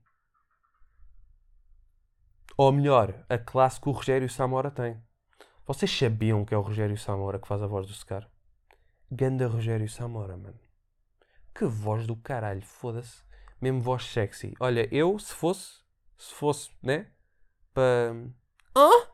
Ou 2.62 2.70
melhor, 2.70 3.24
a 3.26 3.38
classe 3.38 3.80
que 3.80 3.88
o 3.88 3.92
Rogério 3.92 4.28
Samora 4.28 4.70
tem. 4.70 5.02
Vocês 5.66 5.90
sabiam 5.90 6.44
que 6.44 6.52
é 6.52 6.58
o 6.58 6.60
Rogério 6.60 6.94
Samora 6.98 7.38
que 7.38 7.48
faz 7.48 7.62
a 7.62 7.66
voz 7.66 7.86
do 7.86 7.94
Scar? 7.94 8.30
Ganda 9.10 9.46
Rogério 9.46 9.88
Samora, 9.88 10.36
mano. 10.36 10.60
Que 11.54 11.64
voz 11.64 12.06
do 12.06 12.14
caralho, 12.14 12.60
foda-se. 12.60 13.24
Mesmo 13.62 13.80
voz 13.80 14.04
sexy. 14.04 14.52
Olha, 14.60 14.86
eu, 14.94 15.18
se 15.18 15.32
fosse, 15.32 15.80
se 16.18 16.34
fosse, 16.34 16.70
né? 16.82 17.06
Para. 17.72 18.14
Ah! 18.74 19.08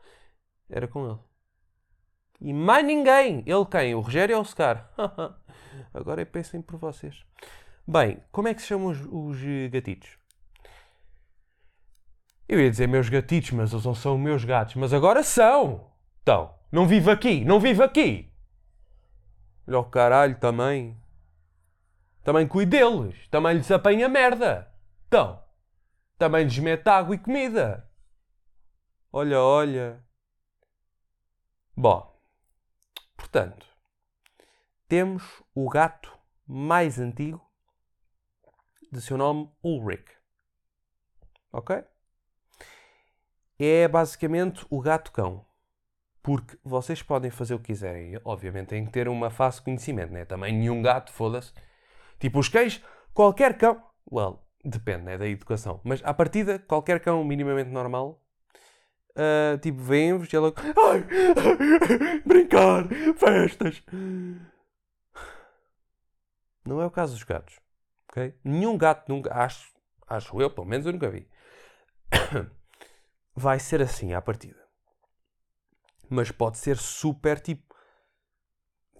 Era 0.69 0.85
com 0.85 1.09
ele. 1.09 1.19
E 2.41 2.51
mais 2.51 2.85
ninguém. 2.85 3.45
Ele 3.45 3.65
quem? 3.71 3.95
O 3.95 4.01
Rogério 4.01 4.35
ou 4.35 4.41
o 4.41 4.45
Scar? 4.45 4.91
Agora 5.93 6.25
pensem 6.25 6.61
por 6.61 6.75
vocês. 6.77 7.23
Bem, 7.87 8.21
como 8.29 8.49
é 8.49 8.53
que 8.53 8.61
se 8.61 8.67
chamam 8.67 8.87
os, 8.87 8.99
os 9.09 9.41
eh, 9.41 9.69
gatitos? 9.69 10.19
Eu 12.47 12.61
ia 12.61 12.69
dizer 12.69 12.87
meus 12.87 13.09
gatitos, 13.09 13.51
mas 13.51 13.73
eles 13.73 13.85
não 13.85 13.93
são 13.93 14.17
meus 14.17 14.45
gatos. 14.45 14.75
Mas 14.75 14.93
agora 14.93 15.21
são! 15.21 15.91
Então, 16.21 16.53
não 16.71 16.87
vivo 16.87 17.11
aqui, 17.11 17.43
não 17.43 17.59
vivo 17.59 17.83
aqui! 17.83 18.33
Olha 19.67 19.79
o 19.79 19.85
caralho 19.85 20.39
também. 20.39 20.97
Também 22.23 22.47
cuido 22.47 22.71
deles. 22.71 23.27
Também 23.29 23.55
lhes 23.55 23.69
apanha 23.69 24.07
merda. 24.07 24.73
Então, 25.07 25.43
também 26.17 26.45
lhes 26.45 26.57
mete 26.59 26.87
água 26.87 27.15
e 27.15 27.19
comida. 27.19 27.89
Olha, 29.11 29.41
olha. 29.41 30.03
Bom, 31.75 32.17
portanto, 33.15 33.67
temos 34.87 35.43
o 35.53 35.69
gato 35.69 36.17
mais 36.45 36.97
antigo 36.97 37.45
de 38.91 39.01
seu 39.01 39.17
nome 39.17 39.51
Ulrich. 39.63 40.09
Ok? 41.51 41.83
É 43.59 43.87
basicamente 43.87 44.65
o 44.69 44.79
gato-cão. 44.79 45.45
Porque 46.21 46.57
vocês 46.63 47.01
podem 47.01 47.31
fazer 47.31 47.53
o 47.53 47.59
que 47.59 47.67
quiserem. 47.67 48.19
Obviamente 48.25 48.67
têm 48.67 48.85
que 48.85 48.91
ter 48.91 49.07
uma 49.07 49.29
fase 49.29 49.57
de 49.57 49.63
conhecimento, 49.63 50.11
né? 50.11 50.25
Também 50.25 50.53
nenhum 50.53 50.81
gato, 50.81 51.11
foda-se. 51.11 51.53
Tipo 52.19 52.39
os 52.39 52.49
cães, 52.49 52.83
qualquer 53.13 53.57
cão. 53.57 53.81
Well, 54.11 54.43
depende, 54.63 55.03
né? 55.03 55.17
Da 55.17 55.27
educação. 55.27 55.79
Mas 55.83 56.01
à 56.03 56.13
partida, 56.13 56.59
qualquer 56.59 56.99
cão 56.99 57.23
minimamente 57.23 57.69
normal. 57.69 58.21
ah, 59.15 59.57
tipo, 59.59 59.79
vem-vos 59.81 60.31
e 60.31 60.35
ela. 60.35 60.53
Ai, 60.91 61.05
brincar, 62.25 62.87
festas. 63.17 63.81
Não 66.65 66.81
é 66.81 66.85
o 66.85 66.91
caso 66.91 67.13
dos 67.13 67.23
gatos. 67.23 67.59
Ok? 68.09 68.33
Nenhum 68.43 68.77
gato 68.77 69.07
nunca. 69.07 69.33
Acho, 69.33 69.71
acho 70.07 70.41
eu, 70.41 70.49
pelo 70.49 70.67
menos 70.67 70.85
eu 70.85 70.91
nunca 70.91 71.09
vi. 71.09 71.27
Vai 73.37 73.59
ser 73.59 73.81
assim 73.81 74.13
à 74.13 74.21
partida 74.21 74.67
mas 76.09 76.31
pode 76.31 76.57
ser 76.57 76.77
super 76.77 77.39
tipo 77.39 77.67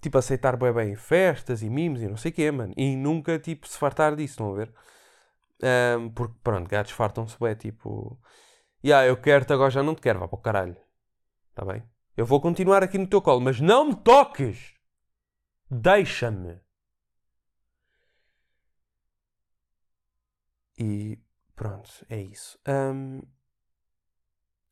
tipo, 0.00 0.16
aceitar 0.18 0.56
bem 0.56 0.72
bem 0.72 0.96
festas 0.96 1.62
e 1.62 1.68
mimos 1.68 2.02
e 2.02 2.08
não 2.08 2.16
sei 2.16 2.30
o 2.30 2.34
quê, 2.34 2.50
mano. 2.50 2.72
E 2.76 2.96
nunca, 2.96 3.38
tipo, 3.38 3.66
se 3.66 3.76
fartar 3.76 4.14
disso, 4.14 4.34
estão 4.34 4.52
a 4.52 4.56
ver? 4.56 4.72
Um, 5.98 6.10
porque, 6.10 6.36
pronto, 6.42 6.68
gatos 6.68 6.92
fartam-se 6.92 7.36
bem, 7.40 7.54
tipo... 7.56 8.16
Ya, 8.84 9.00
yeah, 9.00 9.08
eu 9.08 9.16
quero-te, 9.20 9.52
agora 9.52 9.70
já 9.70 9.82
não 9.82 9.94
te 9.94 10.00
quero, 10.02 10.20
vá 10.20 10.28
para 10.28 10.38
o 10.38 10.40
caralho. 10.40 10.76
Está 11.50 11.64
bem? 11.64 11.82
Eu 12.16 12.24
vou 12.24 12.40
continuar 12.40 12.82
aqui 12.82 12.96
no 12.96 13.08
teu 13.08 13.20
colo, 13.20 13.40
mas 13.40 13.60
não 13.60 13.86
me 13.86 13.96
toques! 13.96 14.74
Deixa-me! 15.70 16.60
E 20.78 21.18
pronto, 21.56 21.90
é 22.08 22.20
isso. 22.20 22.56
Um, 22.68 23.20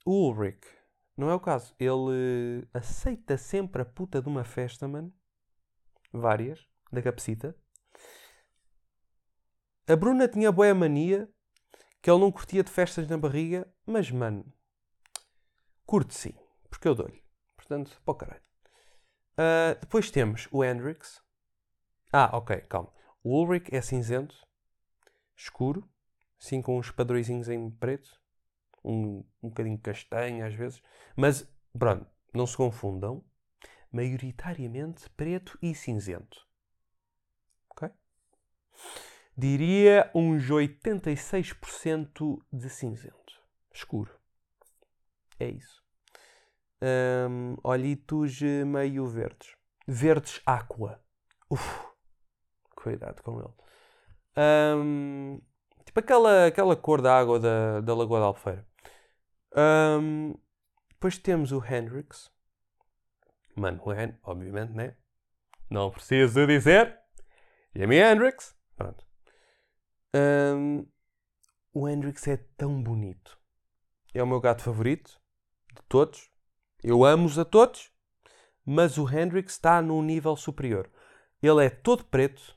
o 0.06 0.28
Ulrich, 0.28 0.64
não 1.16 1.28
é 1.28 1.34
o 1.34 1.40
caso. 1.40 1.74
Ele 1.78 1.90
uh, 2.62 2.68
aceita 2.72 3.36
sempre 3.36 3.82
a 3.82 3.84
puta 3.84 4.22
de 4.22 4.28
uma 4.28 4.44
festa, 4.44 4.86
mano. 4.86 5.12
Várias, 6.12 6.64
da 6.92 7.02
capacita. 7.02 7.54
A 9.88 9.96
Bruna 9.96 10.28
tinha 10.28 10.52
boa 10.52 10.72
mania 10.72 11.28
que 12.00 12.08
ele 12.08 12.20
não 12.20 12.30
curtia 12.30 12.62
de 12.62 12.70
festas 12.70 13.08
na 13.08 13.18
barriga, 13.18 13.68
mas, 13.84 14.10
mano, 14.10 14.44
curte 15.84 16.14
sim, 16.14 16.34
porque 16.70 16.86
eu 16.86 16.94
dou-lhe. 16.94 17.20
Portanto, 17.56 18.00
o 18.06 18.14
caralho. 18.14 18.42
Uh, 19.32 19.78
depois 19.80 20.10
temos 20.10 20.48
o 20.52 20.64
Hendrix. 20.64 21.20
Ah, 22.12 22.30
ok, 22.32 22.60
calma. 22.62 22.92
O 23.24 23.40
Ulrich 23.40 23.74
é 23.74 23.82
cinzento, 23.82 24.36
escuro, 25.36 25.88
assim 26.40 26.62
com 26.62 26.78
uns 26.78 26.92
padrõezinhos 26.92 27.48
em 27.48 27.68
preto, 27.70 28.20
um, 28.86 29.24
um 29.42 29.48
bocadinho 29.48 29.78
castanho 29.78 30.46
às 30.46 30.54
vezes, 30.54 30.82
mas 31.16 31.48
pronto, 31.78 32.06
não 32.32 32.46
se 32.46 32.56
confundam, 32.56 33.24
maioritariamente 33.92 35.08
preto 35.10 35.58
e 35.60 35.74
cinzento. 35.74 36.46
Ok? 37.70 37.90
Diria 39.36 40.10
uns 40.14 40.48
86% 40.48 42.42
de 42.52 42.70
cinzento, 42.70 43.42
escuro. 43.72 44.14
É 45.38 45.48
isso. 45.48 45.84
Um, 46.80 47.56
olhitos 47.62 48.40
meio 48.40 49.06
verdes. 49.06 49.54
Verdes 49.86 50.40
aqua. 50.46 51.02
Uf, 51.50 51.86
cuidado 52.74 53.22
com 53.22 53.40
ele. 53.40 53.54
Um, 54.36 55.40
Tipo 55.86 56.00
aquela, 56.00 56.46
aquela 56.46 56.76
cor 56.76 57.00
da 57.00 57.16
água 57.16 57.40
da, 57.40 57.80
da 57.80 57.94
Lagoa 57.94 58.20
da 58.20 58.26
Alfeira. 58.26 58.66
Um, 59.54 60.34
depois 60.88 61.18
temos 61.18 61.52
o 61.52 61.62
Hendrix. 61.64 62.30
Mano, 63.54 63.80
o 63.84 63.92
Hen 63.92 64.18
obviamente, 64.22 64.72
né? 64.72 64.96
Não 65.70 65.90
preciso 65.90 66.46
dizer. 66.46 66.98
Jimi 67.74 67.96
Hendrix. 67.96 68.54
Pronto. 68.76 69.04
Um, 70.14 70.86
o 71.72 71.88
Hendrix 71.88 72.26
é 72.26 72.36
tão 72.56 72.82
bonito. 72.82 73.38
É 74.14 74.22
o 74.22 74.26
meu 74.26 74.40
gato 74.40 74.62
favorito 74.62 75.20
de 75.74 75.82
todos. 75.88 76.30
Eu 76.82 77.04
amo-os 77.04 77.38
a 77.38 77.44
todos. 77.44 77.92
Mas 78.64 78.98
o 78.98 79.08
Hendrix 79.08 79.52
está 79.52 79.80
num 79.80 80.02
nível 80.02 80.36
superior. 80.36 80.90
Ele 81.40 81.64
é 81.64 81.70
todo 81.70 82.04
preto, 82.04 82.56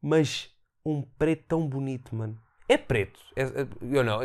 mas 0.00 0.54
um 0.84 1.02
preto 1.02 1.48
tão 1.48 1.66
bonito, 1.66 2.14
mano. 2.14 2.40
É 2.68 2.76
preto. 2.76 3.20
É, 3.36 3.42
é, 3.42 3.68
eu 3.82 4.02
não, 4.02 4.20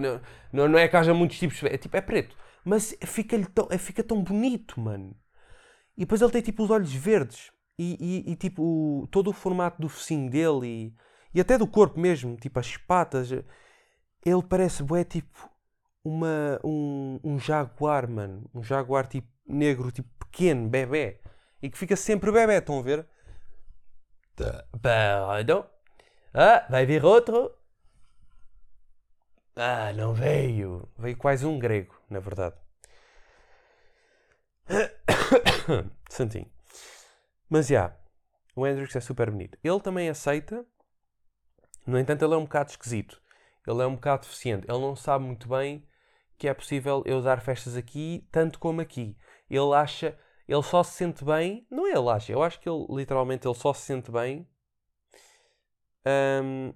não, 0.52 0.68
não 0.68 0.80
é 0.80 0.88
que 0.88 0.96
haja 0.96 1.14
muitos 1.14 1.38
tipos. 1.38 1.62
É 1.64 1.78
tipo, 1.78 1.96
é 1.98 2.02
preto. 2.02 2.36
Mas 2.64 2.96
fica-lhe 3.06 3.46
tão, 3.46 3.68
é, 3.70 3.78
fica 3.78 4.04
tão 4.04 4.24
bonito, 4.24 4.80
mano. 4.80 5.16
E 5.98 6.02
depois 6.02 6.22
ele 6.22 6.32
tem 6.32 6.42
tipo 6.42 6.64
os 6.64 6.70
olhos 6.70 6.94
verdes. 6.94 7.52
E, 7.78 7.98
e, 8.28 8.32
e 8.32 8.36
tipo 8.36 8.62
o, 8.62 9.08
todo 9.08 9.30
o 9.30 9.34
formato 9.34 9.82
do 9.82 9.90
focinho 9.90 10.30
dele 10.30 10.68
e, 10.68 10.96
e 11.38 11.42
até 11.42 11.58
do 11.58 11.68
corpo 11.68 12.00
mesmo, 12.00 12.36
tipo 12.38 12.60
as 12.60 12.78
patas. 12.78 13.32
Ele 13.32 14.44
parece, 14.48 14.84
é 14.98 15.04
tipo 15.04 15.50
uma, 16.04 16.60
um, 16.64 17.20
um 17.24 17.40
jaguar, 17.40 18.10
mano. 18.10 18.50
Um 18.54 18.64
jaguar 18.64 19.08
tipo 19.08 19.28
negro, 19.48 19.92
tipo 19.92 20.10
pequeno, 20.20 20.68
bebê. 20.70 21.20
E 21.62 21.70
que 21.70 21.78
fica 21.78 21.96
sempre 21.96 22.32
bebê, 22.32 22.58
estão 22.58 22.80
a 22.80 22.82
ver? 22.82 23.06
Pardon. 24.82 25.66
Ah, 26.34 26.66
vai 26.70 26.86
vir 26.86 27.04
outro. 27.04 27.52
Ah, 29.56 29.92
não 29.94 30.14
veio. 30.14 30.88
Veio 30.98 31.18
quase 31.18 31.46
um 31.46 31.60
grego, 31.60 31.96
na 32.10 32.20
verdade. 32.20 32.56
Santinho. 36.10 36.50
Mas 37.50 37.68
já, 37.68 37.74
yeah, 37.74 37.98
o 38.56 38.68
Hendrix 38.68 38.96
é 38.96 39.00
super 39.00 39.32
bonito. 39.32 39.58
Ele 39.64 39.80
também 39.80 40.10
aceita, 40.10 40.66
no 41.86 41.98
entanto, 41.98 42.24
ele 42.24 42.34
é 42.34 42.38
um 42.38 42.44
bocado 42.44 42.70
esquisito. 42.70 43.22
Ele 43.66 43.82
é 43.82 43.88
um 43.88 43.96
bocado 43.96 44.24
deficiente. 44.24 44.66
Ele 44.70 44.80
não 44.80 44.96
sabe 44.96 45.26
muito 45.26 45.48
bem 45.50 45.88
que 46.40 46.48
é 46.48 46.54
possível 46.54 47.04
eu 47.06 47.22
dar 47.22 47.42
festas 47.42 47.76
aqui, 47.76 48.26
tanto 48.32 48.60
como 48.60 48.80
aqui. 48.80 49.18
Ele 49.50 49.74
acha, 49.76 50.18
ele 50.48 50.64
só 50.64 50.82
se 50.84 50.94
sente 50.94 51.24
bem, 51.26 51.68
não 51.70 51.86
é 51.86 51.92
ele 51.92 52.10
acha, 52.10 52.32
eu 52.32 52.42
acho 52.42 52.60
que 52.62 52.70
ele 52.70 52.86
literalmente 52.90 53.46
ele 53.46 53.56
só 53.56 53.74
se 53.74 53.82
sente 53.82 54.10
bem. 54.10 54.48
Um, 56.06 56.74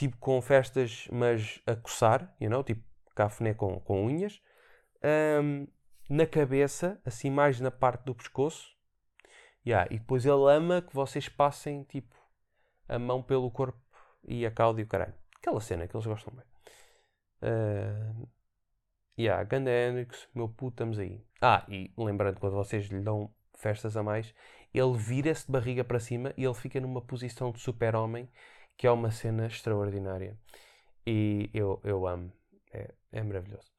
tipo 0.00 0.16
com 0.16 0.40
festas, 0.40 1.06
mas 1.12 1.60
a 1.66 1.76
coçar, 1.76 2.34
you 2.40 2.48
know, 2.48 2.64
tipo 2.64 2.82
cafuné 3.14 3.52
com, 3.52 3.78
com 3.80 4.06
unhas, 4.06 4.40
um, 5.42 5.66
na 6.08 6.26
cabeça, 6.26 6.98
assim 7.04 7.30
mais 7.30 7.60
na 7.60 7.70
parte 7.70 8.04
do 8.04 8.14
pescoço, 8.14 8.74
yeah, 9.66 9.86
e 9.94 9.98
depois 9.98 10.24
ele 10.24 10.50
ama 10.50 10.80
que 10.80 10.94
vocês 10.94 11.28
passem 11.28 11.84
tipo 11.84 12.16
a 12.88 12.98
mão 12.98 13.22
pelo 13.22 13.50
corpo 13.50 13.78
e 14.26 14.46
a 14.46 14.50
cauda 14.50 14.80
e 14.80 14.84
o 14.84 14.86
caralho. 14.86 15.14
Aquela 15.36 15.60
cena 15.60 15.86
que 15.86 15.94
eles 15.94 16.06
gostam 16.06 16.32
bem. 16.34 16.46
Uh, 17.42 18.28
yeah, 19.18 19.44
Ganda 19.44 19.70
Hendrix, 19.70 20.28
meu 20.34 20.48
puto, 20.48 20.76
estamos 20.76 20.98
aí. 20.98 21.22
Ah, 21.42 21.66
e 21.68 21.92
lembrando, 21.96 22.40
quando 22.40 22.54
vocês 22.54 22.86
lhe 22.86 23.00
dão 23.00 23.30
festas 23.54 23.98
a 23.98 24.02
mais, 24.02 24.34
ele 24.72 24.96
vira-se 24.96 25.44
de 25.44 25.52
barriga 25.52 25.84
para 25.84 26.00
cima 26.00 26.32
e 26.38 26.44
ele 26.44 26.54
fica 26.54 26.80
numa 26.80 27.02
posição 27.02 27.52
de 27.52 27.60
super-homem 27.60 28.26
que 28.80 28.86
é 28.86 28.90
uma 28.90 29.10
cena 29.10 29.46
extraordinária. 29.46 30.38
E 31.06 31.50
eu, 31.52 31.82
eu 31.84 32.06
amo. 32.06 32.32
É, 32.72 32.90
é 33.12 33.22
maravilhoso. 33.22 33.70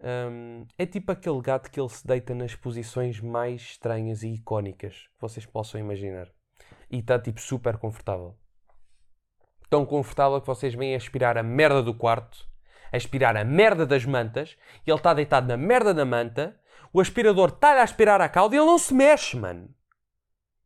Um, 0.00 0.66
é 0.76 0.84
tipo 0.84 1.12
aquele 1.12 1.40
gato 1.40 1.70
que 1.70 1.80
ele 1.80 1.88
se 1.88 2.04
deita 2.04 2.34
nas 2.34 2.52
posições 2.52 3.20
mais 3.20 3.62
estranhas 3.62 4.24
e 4.24 4.34
icónicas 4.34 5.08
que 5.14 5.20
vocês 5.20 5.46
possam 5.46 5.80
imaginar. 5.80 6.28
E 6.90 6.98
está 6.98 7.20
tipo 7.20 7.40
super 7.40 7.76
confortável. 7.78 8.36
Tão 9.70 9.86
confortável 9.86 10.40
que 10.40 10.46
vocês 10.48 10.74
vêm 10.74 10.96
aspirar 10.96 11.38
a 11.38 11.42
merda 11.44 11.80
do 11.80 11.94
quarto, 11.94 12.44
aspirar 12.90 13.36
a 13.36 13.44
merda 13.44 13.86
das 13.86 14.04
mantas, 14.04 14.58
e 14.84 14.90
ele 14.90 14.98
está 14.98 15.14
deitado 15.14 15.46
na 15.46 15.56
merda 15.56 15.94
da 15.94 16.04
manta, 16.04 16.60
o 16.92 17.00
aspirador 17.00 17.50
está-lhe 17.50 17.78
a 17.78 17.84
aspirar 17.84 18.20
a 18.20 18.28
cauda 18.28 18.56
e 18.56 18.58
ele 18.58 18.66
não 18.66 18.76
se 18.76 18.92
mexe, 18.92 19.36
mano. 19.36 19.72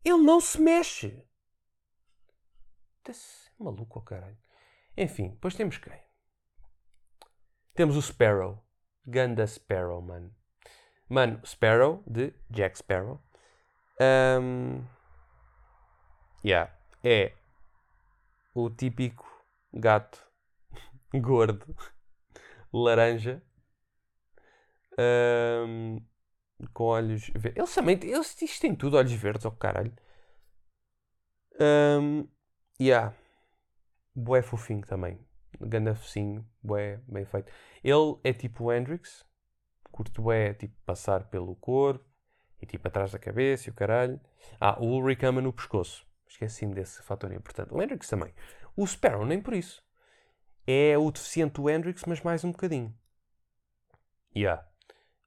Ele 0.03 0.23
não 0.23 0.41
se 0.41 0.59
mexe. 0.59 1.23
Maluco, 3.59 3.99
oh, 3.99 4.03
caralho. 4.03 4.37
Enfim, 4.97 5.31
depois 5.31 5.55
temos 5.55 5.79
quem? 5.79 5.99
Temos 7.75 7.97
o 7.97 8.03
Sparrow. 8.03 8.63
Ganda 9.07 9.47
Sparrow, 9.47 10.03
mano. 10.03 10.35
Mano, 11.09 11.41
Sparrow, 11.47 12.03
de 12.07 12.35
Jack 12.51 12.79
Sparrow. 12.79 13.23
Um, 14.01 14.85
yeah, 16.45 16.75
é 17.03 17.33
o 18.55 18.69
típico 18.69 19.25
gato 19.73 20.23
gordo, 21.15 21.75
laranja, 22.73 23.43
um, 24.99 26.05
com 26.75 26.85
olhos 26.85 27.29
verdes. 27.29 27.57
Eles 27.57 27.75
também 27.75 27.99
eles, 28.03 28.43
isto 28.43 28.61
tem 28.61 28.75
tudo 28.75 28.97
olhos 28.99 29.13
verdes, 29.13 29.47
oh 29.47 29.53
caralho. 29.53 29.95
Um, 31.59 32.29
yeah 32.79 33.15
bué 34.17 34.41
fofinho 34.43 34.85
também. 34.87 35.21
Ganda 35.61 35.95
fofinho, 35.95 36.47
bué 36.63 37.01
bem 37.07 37.25
feito. 37.27 37.53
Ele 37.85 38.19
é 38.25 38.33
tipo 38.33 38.65
o 38.65 38.73
Hendrix, 38.73 39.25
curto 39.93 40.23
bué, 40.23 40.55
tipo, 40.55 40.75
passar 40.85 41.29
pelo 41.29 41.55
corpo 41.57 42.05
e 42.61 42.67
tipo 42.67 42.89
atrás 42.89 43.13
da 43.13 43.19
cabeça 43.19 43.69
e 43.69 43.71
o 43.71 43.75
caralho. 43.75 44.21
Ah, 44.61 44.79
o 44.81 44.87
Ulrich 44.87 45.25
ama 45.25 45.41
no 45.41 45.53
pescoço. 45.53 46.07
Esqueci-me 46.27 46.75
desse 46.75 47.03
fator 47.03 47.33
importante. 47.33 47.73
O 47.73 47.83
Hendrix 47.83 48.09
também. 48.09 48.35
O 48.75 48.87
Sparrow, 48.87 49.25
nem 49.25 49.41
por 49.41 49.55
isso. 49.55 49.85
É 50.67 50.99
o 50.99 51.11
deficiente 51.11 51.55
do 51.55 51.71
Hendrix, 51.71 52.05
mas 52.07 52.21
mais 52.23 52.43
um 52.43 52.51
bocadinho. 52.51 52.93
Yeah. 54.35 54.67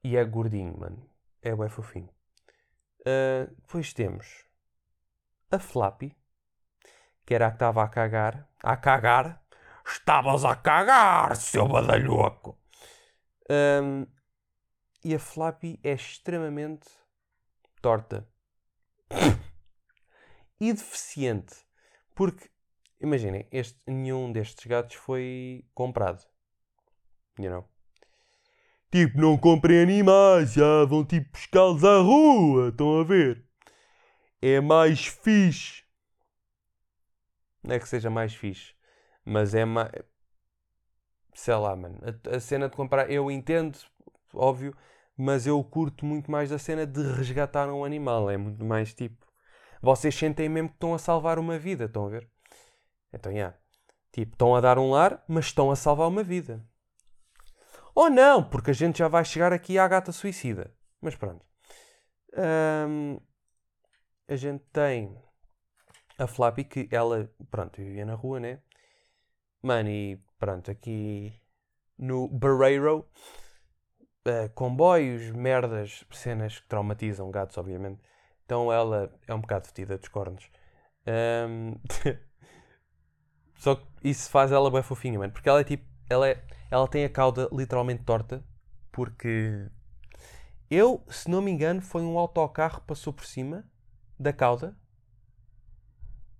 E 0.04 0.16
é 0.16 0.24
gordinho, 0.24 0.78
mano. 0.78 1.08
É 1.40 1.54
bué 1.54 1.68
fofinho. 1.68 2.10
Uh, 3.00 3.52
depois 3.56 3.94
temos 3.94 4.44
a 5.50 5.58
Flappy, 5.58 6.14
que 7.30 7.34
era 7.36 7.46
a 7.46 7.50
que 7.50 7.54
estava 7.54 7.84
a 7.84 7.88
cagar. 7.88 8.48
A 8.60 8.76
cagar? 8.76 9.40
Estavas 9.86 10.44
a 10.44 10.56
cagar, 10.56 11.36
seu 11.36 11.68
badalhoco! 11.68 12.58
Um, 13.48 14.04
e 15.04 15.14
a 15.14 15.18
Flappy 15.20 15.78
é 15.84 15.92
extremamente 15.92 16.88
torta. 17.80 18.28
e 20.60 20.72
deficiente. 20.72 21.54
Porque, 22.16 22.50
imaginem, 23.00 23.46
este, 23.52 23.78
nenhum 23.86 24.32
destes 24.32 24.66
gatos 24.66 24.96
foi 24.96 25.64
comprado. 25.72 26.26
You 27.38 27.50
know? 27.50 27.68
Tipo, 28.90 29.20
não 29.20 29.38
comprem 29.38 29.80
animais, 29.80 30.54
já 30.54 30.84
vão 30.84 31.04
tipo 31.04 31.30
pescá-los 31.30 31.84
à 31.84 31.98
rua, 31.98 32.70
estão 32.70 32.98
a 32.98 33.04
ver? 33.04 33.44
É 34.42 34.60
mais 34.60 35.06
fixe. 35.06 35.88
Não 37.62 37.74
é 37.74 37.78
que 37.78 37.88
seja 37.88 38.10
mais 38.10 38.34
fixe, 38.34 38.74
mas 39.24 39.54
é 39.54 39.64
mais. 39.64 39.90
Sei 41.34 41.54
lá, 41.54 41.76
mano. 41.76 41.98
A, 42.02 42.36
a 42.36 42.40
cena 42.40 42.68
de 42.68 42.76
comprar, 42.76 43.10
eu 43.10 43.30
entendo, 43.30 43.78
óbvio, 44.34 44.76
mas 45.16 45.46
eu 45.46 45.62
curto 45.62 46.04
muito 46.04 46.30
mais 46.30 46.50
da 46.50 46.58
cena 46.58 46.86
de 46.86 47.02
resgatar 47.12 47.68
um 47.72 47.84
animal. 47.84 48.30
É 48.30 48.36
muito 48.36 48.64
mais 48.64 48.94
tipo. 48.94 49.26
Vocês 49.82 50.14
sentem 50.14 50.48
mesmo 50.48 50.68
que 50.70 50.76
estão 50.76 50.94
a 50.94 50.98
salvar 50.98 51.38
uma 51.38 51.58
vida, 51.58 51.84
estão 51.84 52.06
a 52.06 52.10
ver? 52.10 52.28
Então. 53.12 53.32
Yeah. 53.32 53.56
Tipo, 54.12 54.32
estão 54.32 54.56
a 54.56 54.60
dar 54.60 54.78
um 54.78 54.90
lar, 54.90 55.24
mas 55.28 55.46
estão 55.46 55.70
a 55.70 55.76
salvar 55.76 56.08
uma 56.08 56.22
vida. 56.22 56.64
Ou 57.94 58.10
não, 58.10 58.42
porque 58.42 58.70
a 58.70 58.74
gente 58.74 58.98
já 58.98 59.08
vai 59.08 59.24
chegar 59.24 59.52
aqui 59.52 59.78
à 59.78 59.86
gata 59.86 60.12
suicida. 60.12 60.74
Mas 61.00 61.14
pronto. 61.14 61.44
Um, 62.36 63.20
a 64.28 64.36
gente 64.36 64.64
tem 64.72 65.16
a 66.20 66.26
Flappy 66.26 66.64
que 66.64 66.88
ela, 66.90 67.30
pronto, 67.50 67.80
vivia 67.80 68.04
na 68.04 68.14
rua, 68.14 68.38
né? 68.38 68.60
Mano, 69.62 69.88
e 69.88 70.22
pronto, 70.38 70.70
aqui 70.70 71.32
no 71.98 72.28
Barreiro 72.28 73.06
uh, 74.26 74.48
comboios, 74.54 75.30
merdas, 75.30 76.04
cenas 76.10 76.58
que 76.58 76.68
traumatizam 76.68 77.30
gatos, 77.30 77.56
obviamente. 77.58 78.00
Então 78.44 78.72
ela 78.72 79.12
é 79.26 79.34
um 79.34 79.40
bocado 79.40 79.66
fetida 79.66 79.96
dos 79.96 80.08
cornos. 80.08 80.50
Um... 81.06 81.76
Só 83.56 83.76
que 83.76 83.86
isso 84.02 84.30
faz 84.30 84.52
ela 84.52 84.70
bem 84.70 84.82
fofinha, 84.82 85.18
mano. 85.18 85.32
Porque 85.32 85.48
ela 85.48 85.60
é 85.60 85.64
tipo. 85.64 85.84
Ela, 86.08 86.28
é, 86.28 86.44
ela 86.70 86.88
tem 86.88 87.04
a 87.04 87.10
cauda 87.10 87.48
literalmente 87.52 88.04
torta. 88.04 88.44
Porque. 88.90 89.68
Eu, 90.70 91.04
se 91.08 91.28
não 91.28 91.42
me 91.42 91.50
engano, 91.50 91.82
foi 91.82 92.02
um 92.02 92.18
autocarro 92.18 92.80
que 92.80 92.86
passou 92.86 93.12
por 93.12 93.24
cima 93.24 93.64
da 94.18 94.32
cauda. 94.32 94.76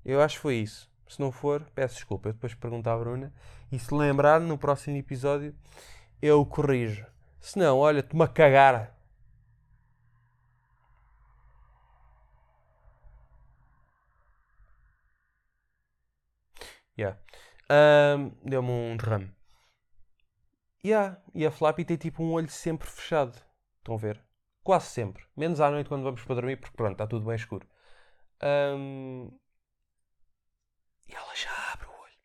Eu 0.04 0.20
acho 0.20 0.36
que 0.36 0.42
foi 0.42 0.56
isso. 0.56 0.90
Se 1.08 1.20
não 1.20 1.32
for, 1.32 1.62
peço 1.74 1.96
desculpa. 1.96 2.28
Eu 2.28 2.32
depois 2.32 2.54
pergunto 2.54 2.88
à 2.88 2.96
Bruna. 2.96 3.32
E 3.72 3.78
se 3.78 3.94
lembrar, 3.94 4.40
no 4.40 4.58
próximo 4.58 4.96
episódio, 4.96 5.54
eu 6.22 6.44
corrijo. 6.46 7.06
Se 7.40 7.58
não, 7.58 7.78
olha, 7.78 8.02
te-me 8.02 8.22
a 8.22 8.28
cagar. 8.28 8.96
Yeah. 16.98 17.18
Um, 17.70 18.30
Deu-me 18.44 18.70
um 18.70 18.96
derrame. 18.96 19.32
Yeah. 20.84 21.20
E 21.34 21.46
a 21.46 21.50
Flappy 21.50 21.84
tem 21.84 21.96
tipo 21.96 22.22
um 22.22 22.32
olho 22.32 22.50
sempre 22.50 22.88
fechado. 22.88 23.36
Estão 23.78 23.94
a 23.94 23.98
ver? 23.98 24.22
Quase 24.62 24.86
sempre. 24.86 25.24
Menos 25.36 25.60
à 25.60 25.70
noite 25.70 25.88
quando 25.88 26.02
vamos 26.04 26.22
para 26.22 26.34
dormir, 26.34 26.56
porque 26.56 26.76
pronto, 26.76 26.92
está 26.92 27.06
tudo 27.06 27.26
bem 27.26 27.36
escuro. 27.36 27.66
Um... 28.42 29.30
Já 31.42 31.72
abre 31.72 31.86
o 31.86 31.90
olho. 31.90 32.18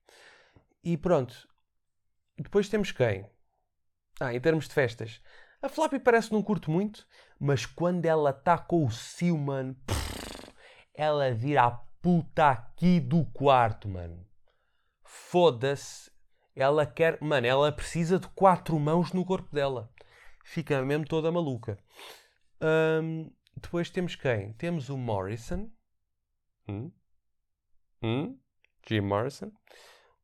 E 0.84 0.98
pronto. 0.98 1.48
Depois 2.38 2.68
temos 2.68 2.92
quem? 2.92 3.30
Ah, 4.20 4.34
em 4.34 4.40
termos 4.42 4.68
de 4.68 4.74
festas. 4.74 5.22
A 5.62 5.70
Flappy 5.70 6.00
parece 6.00 6.32
não 6.32 6.44
curto 6.44 6.70
muito, 6.70 7.08
mas 7.40 7.66
quando 7.66 8.06
ela 8.06 8.30
está 8.30 8.58
com 8.58 8.86
o 8.86 8.92
Sil, 8.92 9.38
mano, 9.38 9.76
ela 10.94 11.34
vira 11.34 11.64
a 11.64 11.72
puta 12.02 12.50
aqui 12.52 13.00
do 13.00 13.26
quarto, 13.26 13.88
mano. 13.88 14.28
Foda-se. 15.04 16.12
Ela 16.56 16.86
quer. 16.86 17.22
Mano, 17.22 17.48
ela 17.48 17.72
precisa 17.72 18.20
de 18.20 18.28
quatro 18.30 18.80
mãos 18.80 19.12
no 19.12 19.26
corpo 19.26 19.54
dela. 19.54 19.92
Fica 20.44 20.82
mesmo 20.84 21.06
toda 21.06 21.32
maluca. 21.32 21.78
Depois 23.56 23.90
temos 23.90 24.16
quem? 24.16 24.54
Temos 24.54 24.90
o 24.90 24.98
Morrison. 24.98 25.70
Hum? 26.68 26.92
Hum? 28.02 28.40
Jim 28.88 29.02
Morrison. 29.02 29.52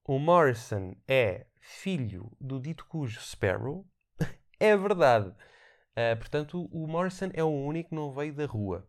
O 0.03 0.19
Morrison 0.19 0.95
é 1.07 1.45
filho 1.59 2.31
do 2.39 2.59
dito 2.59 2.85
cujo 2.85 3.19
Sparrow. 3.19 3.85
é 4.59 4.75
verdade. 4.75 5.29
Uh, 5.29 6.17
portanto, 6.17 6.69
o 6.71 6.87
Morrison 6.87 7.29
é 7.33 7.43
o 7.43 7.49
único 7.49 7.89
que 7.89 7.95
não 7.95 8.11
veio 8.11 8.33
da 8.33 8.45
rua. 8.45 8.87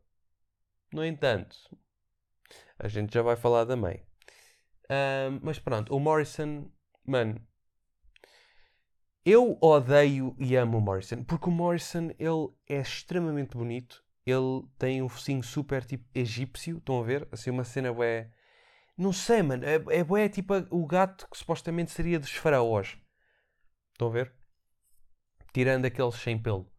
No 0.92 1.04
entanto, 1.04 1.56
a 2.78 2.86
gente 2.88 3.14
já 3.14 3.22
vai 3.22 3.36
falar 3.36 3.64
da 3.64 3.76
mãe. 3.76 4.04
Uh, 4.84 5.40
mas 5.42 5.58
pronto, 5.58 5.94
o 5.94 5.98
Morrison, 5.98 6.70
mano, 7.04 7.40
eu 9.24 9.56
odeio 9.60 10.34
e 10.38 10.56
amo 10.56 10.78
o 10.78 10.80
Morrison, 10.80 11.22
porque 11.24 11.48
o 11.48 11.52
Morrison 11.52 12.10
ele 12.18 12.48
é 12.68 12.80
extremamente 12.80 13.56
bonito. 13.56 14.04
Ele 14.26 14.64
tem 14.78 15.02
um 15.02 15.08
focinho 15.08 15.42
super 15.42 15.84
tipo 15.84 16.04
egípcio, 16.14 16.78
estão 16.78 17.00
a 17.00 17.02
ver? 17.02 17.28
Assim, 17.32 17.50
uma 17.50 17.64
cena 17.64 17.88
é 18.04 18.30
não 19.02 19.12
sei, 19.12 19.42
mano. 19.42 19.64
É, 19.64 19.76
é, 19.76 20.24
é 20.24 20.28
tipo 20.28 20.54
o 20.70 20.86
gato 20.86 21.28
que 21.28 21.36
supostamente 21.36 21.90
seria 21.90 22.18
dos 22.18 22.32
faraós. 22.32 22.96
Estão 23.92 24.08
a 24.08 24.10
ver? 24.10 24.34
Tirando 25.52 25.84
aqueles 25.84 26.14
sem 26.14 26.40
pelo. 26.40 26.70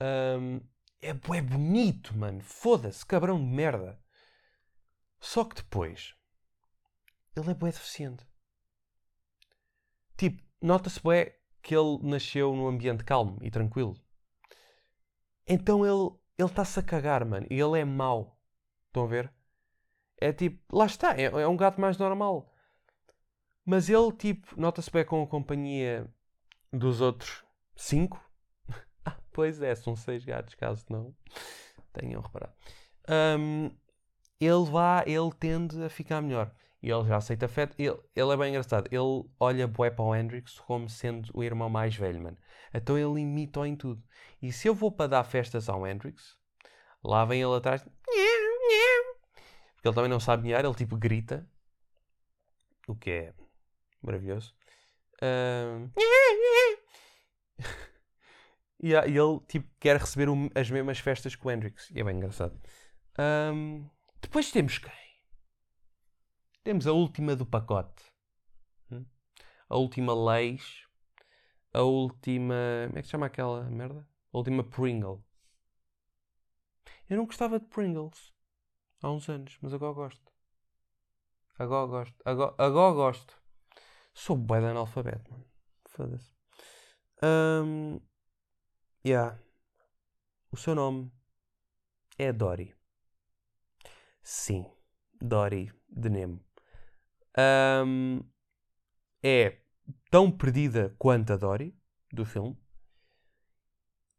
Um, 0.00 0.60
é, 1.00 1.10
é 1.10 1.42
bonito, 1.42 2.16
mano. 2.16 2.40
Foda-se, 2.40 3.04
cabrão 3.06 3.38
de 3.38 3.46
merda. 3.46 4.00
Só 5.20 5.44
que 5.44 5.56
depois. 5.56 6.14
Ele 7.36 7.50
é 7.50 7.54
bué 7.54 7.70
deficiente. 7.70 8.26
Tipo, 10.16 10.42
nota-se 10.62 11.00
bué 11.00 11.38
que 11.62 11.74
ele 11.74 11.98
nasceu 12.02 12.54
num 12.54 12.68
ambiente 12.68 13.04
calmo 13.04 13.38
e 13.42 13.50
tranquilo. 13.50 13.96
Então 15.46 15.84
ele 15.84 16.18
ele 16.36 16.48
está-se 16.48 16.78
a 16.80 16.82
cagar, 16.82 17.24
mano. 17.24 17.46
E 17.50 17.60
ele 17.60 17.78
é 17.78 17.84
mau. 17.84 18.40
Estão 18.88 19.04
a 19.04 19.06
ver? 19.06 19.33
É 20.24 20.32
tipo, 20.32 20.58
lá 20.74 20.86
está, 20.86 21.14
é, 21.20 21.24
é 21.24 21.46
um 21.46 21.54
gato 21.54 21.78
mais 21.78 21.98
normal. 21.98 22.50
Mas 23.62 23.90
ele, 23.90 24.10
tipo, 24.12 24.58
nota-se 24.58 24.90
bem 24.90 25.04
com 25.04 25.22
a 25.22 25.26
companhia 25.26 26.10
dos 26.72 27.02
outros 27.02 27.44
cinco. 27.76 28.18
ah, 29.04 29.18
pois 29.32 29.60
é, 29.60 29.74
são 29.74 29.94
seis 29.94 30.24
gatos, 30.24 30.54
caso 30.54 30.82
não 30.88 31.14
tenham 31.92 32.22
reparado. 32.22 32.54
Um, 33.38 33.70
ele 34.40 34.64
vá, 34.64 35.04
ele 35.06 35.30
tende 35.38 35.82
a 35.84 35.90
ficar 35.90 36.22
melhor. 36.22 36.50
E 36.82 36.90
ele 36.90 37.04
já 37.04 37.18
aceita 37.18 37.44
afeto. 37.44 37.74
Ele, 37.78 37.98
ele 38.16 38.32
é 38.32 38.36
bem 38.38 38.48
engraçado. 38.48 38.86
Ele 38.90 39.28
olha 39.38 39.68
bué 39.68 39.90
para 39.90 40.06
o 40.06 40.14
Hendrix 40.14 40.58
como 40.58 40.88
sendo 40.88 41.30
o 41.34 41.44
irmão 41.44 41.68
mais 41.68 41.94
velho, 41.94 42.22
mano. 42.22 42.38
Então 42.72 42.96
ele 42.96 43.20
imita-o 43.20 43.66
em 43.66 43.76
tudo. 43.76 44.02
E 44.40 44.50
se 44.50 44.68
eu 44.68 44.74
vou 44.74 44.90
para 44.90 45.06
dar 45.06 45.24
festas 45.24 45.68
ao 45.68 45.86
Hendrix, 45.86 46.38
lá 47.04 47.26
vem 47.26 47.42
ele 47.42 47.54
atrás. 47.54 47.86
Ele 49.84 49.94
também 49.94 50.10
não 50.10 50.18
sabe 50.18 50.44
miar, 50.44 50.64
ele 50.64 50.74
tipo 50.74 50.96
grita. 50.96 51.46
O 52.88 52.94
que 52.96 53.10
é 53.10 53.34
maravilhoso. 54.02 54.54
Um... 55.22 55.90
e 58.82 58.92
ele 58.92 59.40
tipo 59.46 59.68
quer 59.78 59.98
receber 59.98 60.28
as 60.54 60.70
mesmas 60.70 60.98
festas 60.98 61.36
que 61.36 61.46
o 61.46 61.50
Hendrix. 61.50 61.90
E 61.90 62.00
é 62.00 62.04
bem 62.04 62.16
engraçado. 62.16 62.58
Um... 63.18 63.88
Depois 64.22 64.50
temos 64.50 64.78
quem? 64.78 64.92
Temos 66.62 66.86
a 66.86 66.92
última 66.92 67.36
do 67.36 67.44
pacote. 67.44 68.04
Hum? 68.90 69.04
A 69.68 69.76
última 69.76 70.14
leis. 70.14 70.86
A 71.74 71.82
última. 71.82 72.54
Como 72.86 72.98
é 72.98 73.02
que 73.02 73.06
se 73.06 73.10
chama 73.10 73.26
aquela 73.26 73.68
merda? 73.68 74.08
A 74.32 74.38
última 74.38 74.64
Pringle. 74.64 75.22
Eu 77.08 77.18
não 77.18 77.26
gostava 77.26 77.60
de 77.60 77.66
Pringles 77.66 78.33
há 79.04 79.10
uns 79.10 79.28
anos, 79.28 79.58
mas 79.60 79.74
agora 79.74 79.92
gosto. 79.92 80.32
Agora 81.58 81.86
gosto. 81.86 82.22
Agora, 82.24 82.54
agora 82.58 82.94
gosto. 82.94 83.38
Sou 84.14 84.36
bué 84.36 84.60
de 84.60 84.66
analfabeto, 84.66 85.30
mano. 85.30 85.44
Foda-se. 85.86 86.32
Um, 87.22 88.00
yeah. 89.06 89.38
O 90.50 90.56
seu 90.56 90.74
nome 90.74 91.12
é 92.16 92.32
Dory. 92.32 92.74
Sim, 94.22 94.64
Dory 95.20 95.70
de 95.88 96.08
Nemo. 96.08 96.42
Um, 97.86 98.20
é 99.22 99.60
tão 100.10 100.30
perdida 100.30 100.94
quanto 100.98 101.32
a 101.32 101.36
Dory 101.36 101.76
do 102.10 102.24
filme. 102.24 102.58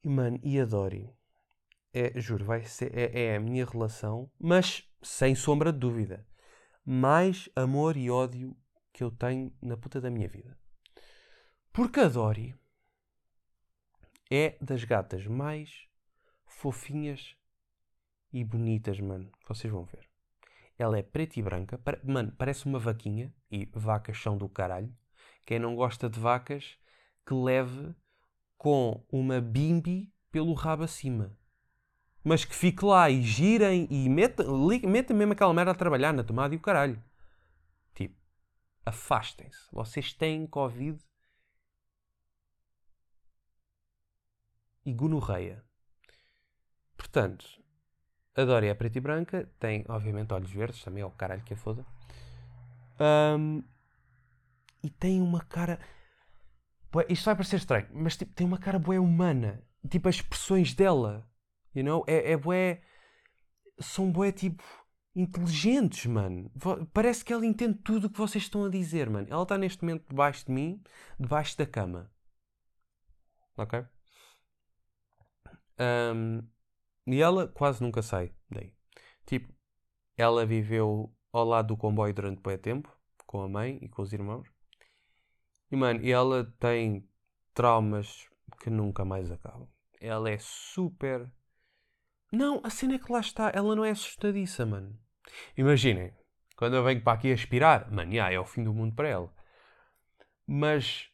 E 0.04 0.10
mano, 0.10 0.39
e 0.43 0.60
a 0.60 0.65
Dory? 0.65 1.12
É, 1.97 2.19
juro, 2.19 2.43
vai 2.43 2.62
ser, 2.65 2.93
é, 2.93 3.27
é 3.27 3.36
a 3.38 3.39
minha 3.39 3.65
relação, 3.65 4.29
mas 4.38 4.86
sem 5.01 5.34
sombra 5.34 5.71
de 5.71 5.79
dúvida, 5.79 6.27
mais 6.84 7.47
amor 7.55 7.95
e 7.95 8.12
ódio 8.12 8.53
que 8.91 9.01
eu 9.01 9.10
tenho 9.10 9.55
na 9.62 9.77
puta 9.77 10.01
da 10.01 10.10
minha 10.10 10.27
vida. 10.27 10.58
Porque 11.71 12.01
a 12.01 12.10
Dory 12.10 12.53
é 14.29 14.58
das 14.60 14.84
gatas 14.84 15.25
mais 15.25 15.88
fofinhas 16.45 17.38
e 18.34 18.43
bonitas, 18.43 18.99
mano. 18.99 19.31
Vocês 19.47 19.71
vão 19.71 19.86
ver. 19.86 20.10
Ela 20.77 20.97
é 20.97 21.01
preta 21.01 21.39
e 21.39 21.43
branca. 21.43 21.79
Mano, 22.03 22.34
parece 22.38 22.65
uma 22.65 22.77
vaquinha. 22.77 23.34
E 23.49 23.69
vacas 23.73 24.21
são 24.21 24.38
do 24.38 24.49
caralho. 24.49 24.93
Quem 25.45 25.60
não 25.60 25.77
gosta 25.77 26.10
de 26.10 26.19
vacas, 26.19 26.77
que 27.25 27.34
leve 27.34 27.95
com 28.58 29.01
uma 29.10 29.39
bimbi 29.39 30.13
pelo 30.29 30.53
rabo 30.53 30.84
acima. 30.84 31.38
Mas 32.28 32.44
que 32.44 32.56
fique 32.56 32.84
lá 32.84 33.08
e 33.08 33.22
girem 33.22 33.88
e 33.92 34.10
metam, 34.10 34.58
mesmo 35.16 35.34
aquela 35.34 35.54
merda 35.54 35.72
a 35.72 35.76
trabalhar 35.76 36.12
na 36.12 36.24
tomada 36.24 36.56
e 36.56 36.58
o 36.58 36.60
caralho. 36.60 37.00
Tipo, 37.94 38.16
afastem-se. 38.84 39.68
Vocês 39.72 40.12
têm 40.12 40.48
Covid 40.48 41.00
e 44.84 44.92
gonorreia. 44.92 45.64
Portanto, 46.98 47.46
a 48.36 48.44
Dória 48.44 48.72
é 48.72 48.74
preta 48.74 48.98
e 48.98 49.02
branca, 49.02 49.48
tem, 49.60 49.86
obviamente, 49.88 50.34
olhos 50.34 50.52
verdes, 50.52 50.84
também 50.84 51.04
é 51.04 51.06
o 51.06 51.12
caralho 51.12 51.44
que 51.44 51.54
é 51.54 51.58
foda. 51.58 51.86
Um, 53.00 53.64
e 54.82 54.90
tem 54.90 55.22
uma 55.22 55.42
cara. 55.42 55.80
isto 57.08 57.26
vai 57.26 57.36
parecer 57.36 57.58
estranho, 57.58 57.88
mas 57.94 58.18
tipo, 58.18 58.34
tem 58.34 58.48
uma 58.48 58.58
cara 58.58 58.80
boa 58.80 59.00
humana. 59.00 59.62
Tipo, 59.88 60.10
as 60.10 60.16
expressões 60.16 60.74
dela, 60.74 61.24
you 61.76 61.84
know? 61.84 62.04
É, 62.08 62.32
é 62.32 62.38
bué. 62.38 62.82
São 63.80 64.12
bué, 64.12 64.32
tipo, 64.32 64.64
inteligentes, 65.16 66.06
mano. 66.06 66.52
Parece 66.94 67.24
que 67.24 67.34
ela 67.34 67.46
entende 67.46 67.80
tudo 67.80 68.08
o 68.08 68.10
que 68.10 68.18
vocês 68.18 68.44
estão 68.44 68.66
a 68.66 68.70
dizer, 68.70 69.10
mano. 69.10 69.28
Ela 69.30 69.44
está 69.44 69.58
neste 69.58 69.84
momento 69.84 70.08
debaixo 70.10 70.46
de 70.46 70.52
mim, 70.52 70.82
debaixo 71.20 71.58
da 71.58 71.66
cama. 71.66 72.12
Ok? 73.58 73.86
Um, 75.80 76.42
e 77.08 77.22
ela 77.22 77.48
quase 77.48 77.82
nunca 77.82 78.02
sai 78.02 78.34
daí. 78.50 78.74
Tipo, 79.26 79.54
ela 80.18 80.46
viveu 80.46 81.14
ao 81.32 81.46
lado 81.46 81.68
do 81.70 81.78
comboio 81.78 82.14
durante 82.14 82.42
muito 82.44 82.62
tempo, 82.62 82.98
com 83.26 83.42
a 83.42 83.50
mãe 83.50 83.78
e 83.82 83.90
com 83.90 84.02
os 84.02 84.14
irmãos. 84.14 84.48
E, 85.72 85.76
mano, 85.76 86.00
ela 86.08 86.46
tem 86.60 87.08
traumas 87.54 88.30
que 88.62 88.70
nunca 88.70 89.04
mais 89.04 89.32
acabam. 89.32 89.68
Ela 90.00 90.30
é 90.30 90.38
super. 90.38 91.30
Não, 92.32 92.62
a 92.64 92.70
cena 92.70 92.96
é 92.96 93.00
que 93.00 93.12
lá 93.12 93.20
está. 93.20 93.52
Ela 93.54 93.76
não 93.76 93.86
é 93.86 93.92
assustadiça, 93.92 94.66
mano. 94.66 94.98
Imaginem, 95.58 96.14
quando 96.56 96.76
eu 96.76 96.84
venho 96.84 97.02
para 97.02 97.14
aqui 97.14 97.32
aspirar, 97.32 97.92
mano, 97.92 98.12
yeah, 98.12 98.34
é 98.34 98.40
o 98.40 98.46
fim 98.46 98.64
do 98.64 98.74
mundo 98.74 98.96
para 98.96 99.08
ela. 99.08 99.34
Mas 100.48 101.10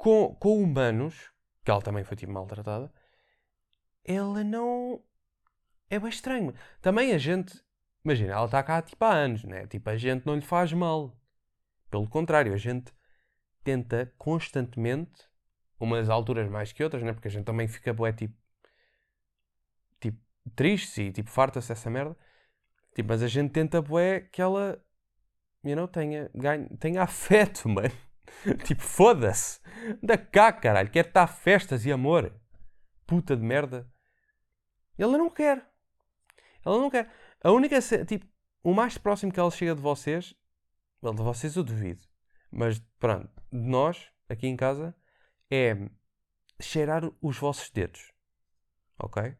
com, 0.00 0.34
com 0.36 0.62
humanos, 0.62 1.30
que 1.62 1.70
ela 1.70 1.82
também 1.82 2.04
foi 2.04 2.16
tipo 2.16 2.32
maltratada, 2.32 2.90
ela 4.04 4.42
não. 4.42 5.02
É 5.90 5.98
bem 5.98 6.08
estranho. 6.08 6.54
Também 6.80 7.12
a 7.12 7.18
gente. 7.18 7.62
Imagina, 8.02 8.32
ela 8.32 8.46
está 8.46 8.62
cá 8.62 8.80
tipo 8.80 9.04
há 9.04 9.12
anos, 9.12 9.44
né? 9.44 9.66
Tipo, 9.66 9.90
a 9.90 9.96
gente 9.98 10.24
não 10.24 10.36
lhe 10.36 10.40
faz 10.40 10.72
mal. 10.72 11.14
Pelo 11.90 12.08
contrário, 12.08 12.54
a 12.54 12.56
gente 12.56 12.92
tenta 13.62 14.10
constantemente, 14.16 15.28
umas 15.78 16.08
alturas 16.08 16.48
mais 16.48 16.72
que 16.72 16.82
outras, 16.82 17.02
né? 17.02 17.12
Porque 17.12 17.28
a 17.28 17.30
gente 17.30 17.44
também 17.44 17.68
fica 17.68 17.92
bué, 17.92 18.10
tipo. 18.12 18.39
Triste 20.54 21.02
e 21.02 21.12
tipo, 21.12 21.30
farta-se 21.30 21.68
dessa 21.68 21.90
merda. 21.90 22.16
Tipo, 22.94 23.08
mas 23.08 23.22
a 23.22 23.28
gente 23.28 23.52
tenta 23.52 23.80
bué 23.80 24.20
que 24.20 24.42
ela. 24.42 24.82
Know, 25.62 25.88
tenha, 25.88 26.30
tenha 26.78 27.02
afeto, 27.04 27.68
mano. 27.68 27.92
tipo, 28.64 28.82
foda-se. 28.82 29.60
Da 30.02 30.16
cá, 30.18 30.52
caralho. 30.52 30.90
Quer 30.90 31.06
estar 31.06 31.26
festas 31.26 31.84
e 31.84 31.92
amor. 31.92 32.34
Puta 33.06 33.36
de 33.36 33.42
merda. 33.42 33.90
Ela 34.98 35.16
não 35.18 35.30
quer. 35.30 35.66
Ela 36.64 36.78
não 36.78 36.90
quer. 36.90 37.10
A 37.42 37.50
única. 37.50 37.78
Tipo, 38.06 38.26
o 38.62 38.74
mais 38.74 38.98
próximo 38.98 39.32
que 39.32 39.40
ela 39.40 39.50
chega 39.50 39.74
de 39.74 39.80
vocês. 39.80 40.34
De 41.02 41.22
vocês 41.22 41.56
eu 41.56 41.64
duvido. 41.64 42.06
Mas 42.50 42.78
pronto. 42.98 43.30
De 43.50 43.68
nós, 43.68 44.10
aqui 44.28 44.46
em 44.46 44.56
casa, 44.56 44.94
é 45.50 45.74
cheirar 46.60 47.10
os 47.20 47.38
vossos 47.38 47.70
dedos. 47.70 48.12
Ok? 48.98 49.34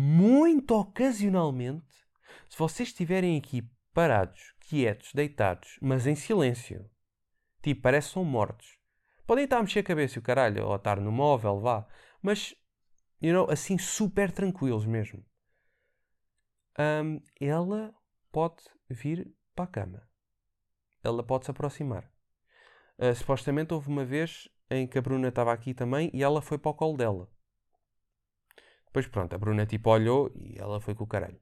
Muito 0.00 0.76
ocasionalmente, 0.76 2.06
se 2.48 2.56
vocês 2.56 2.90
estiverem 2.90 3.36
aqui 3.36 3.68
parados, 3.92 4.54
quietos, 4.60 5.12
deitados, 5.12 5.76
mas 5.82 6.06
em 6.06 6.14
silêncio, 6.14 6.88
tipo, 7.60 7.82
parece 7.82 8.06
que 8.06 8.14
são 8.14 8.24
mortos. 8.24 8.78
Podem 9.26 9.42
estar 9.42 9.58
a 9.58 9.60
mexer 9.60 9.80
a 9.80 9.82
cabeça 9.82 10.16
e 10.16 10.20
o 10.20 10.22
caralho, 10.22 10.64
ou 10.64 10.76
estar 10.76 11.00
no 11.00 11.10
móvel, 11.10 11.58
vá. 11.58 11.84
Mas 12.22 12.54
you 13.20 13.32
know, 13.32 13.50
assim 13.50 13.76
super 13.76 14.30
tranquilos 14.30 14.86
mesmo. 14.86 15.26
Um, 16.78 17.20
ela 17.40 17.92
pode 18.30 18.62
vir 18.88 19.28
para 19.52 19.64
a 19.64 19.68
cama. 19.68 20.08
Ela 21.02 21.24
pode 21.24 21.46
se 21.46 21.50
aproximar. 21.50 22.08
Uh, 22.96 23.12
supostamente 23.16 23.74
houve 23.74 23.88
uma 23.88 24.04
vez 24.04 24.48
em 24.70 24.86
que 24.86 24.96
a 24.96 25.02
Bruna 25.02 25.26
estava 25.26 25.52
aqui 25.52 25.74
também 25.74 26.08
e 26.14 26.22
ela 26.22 26.40
foi 26.40 26.56
para 26.56 26.70
o 26.70 26.74
colo 26.74 26.96
dela. 26.96 27.28
Depois 28.88 29.06
pronto, 29.06 29.34
a 29.34 29.38
Bruna 29.38 29.66
tipo 29.66 29.90
olhou 29.90 30.30
e 30.34 30.58
ela 30.58 30.80
foi 30.80 30.94
com 30.94 31.04
o 31.04 31.06
caralho. 31.06 31.40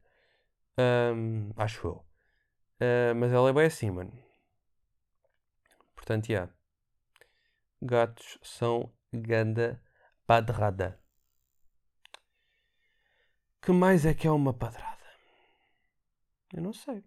Um, 0.78 1.50
acho 1.56 1.86
eu. 1.86 2.06
Uh, 2.80 3.14
mas 3.16 3.32
ela 3.32 3.48
é 3.50 3.52
bem 3.52 3.66
assim, 3.66 3.90
mano. 3.90 4.12
Portanto, 5.94 6.26
já. 6.26 6.32
Yeah. 6.32 6.52
Gatos 7.80 8.38
são 8.42 8.92
ganda 9.12 9.82
padrada. 10.26 11.00
Que 13.62 13.72
mais 13.72 14.04
é 14.04 14.14
que 14.14 14.26
é 14.26 14.30
uma 14.30 14.52
padrada? 14.52 15.06
Eu 16.52 16.62
não 16.62 16.72
sei. 16.72 17.04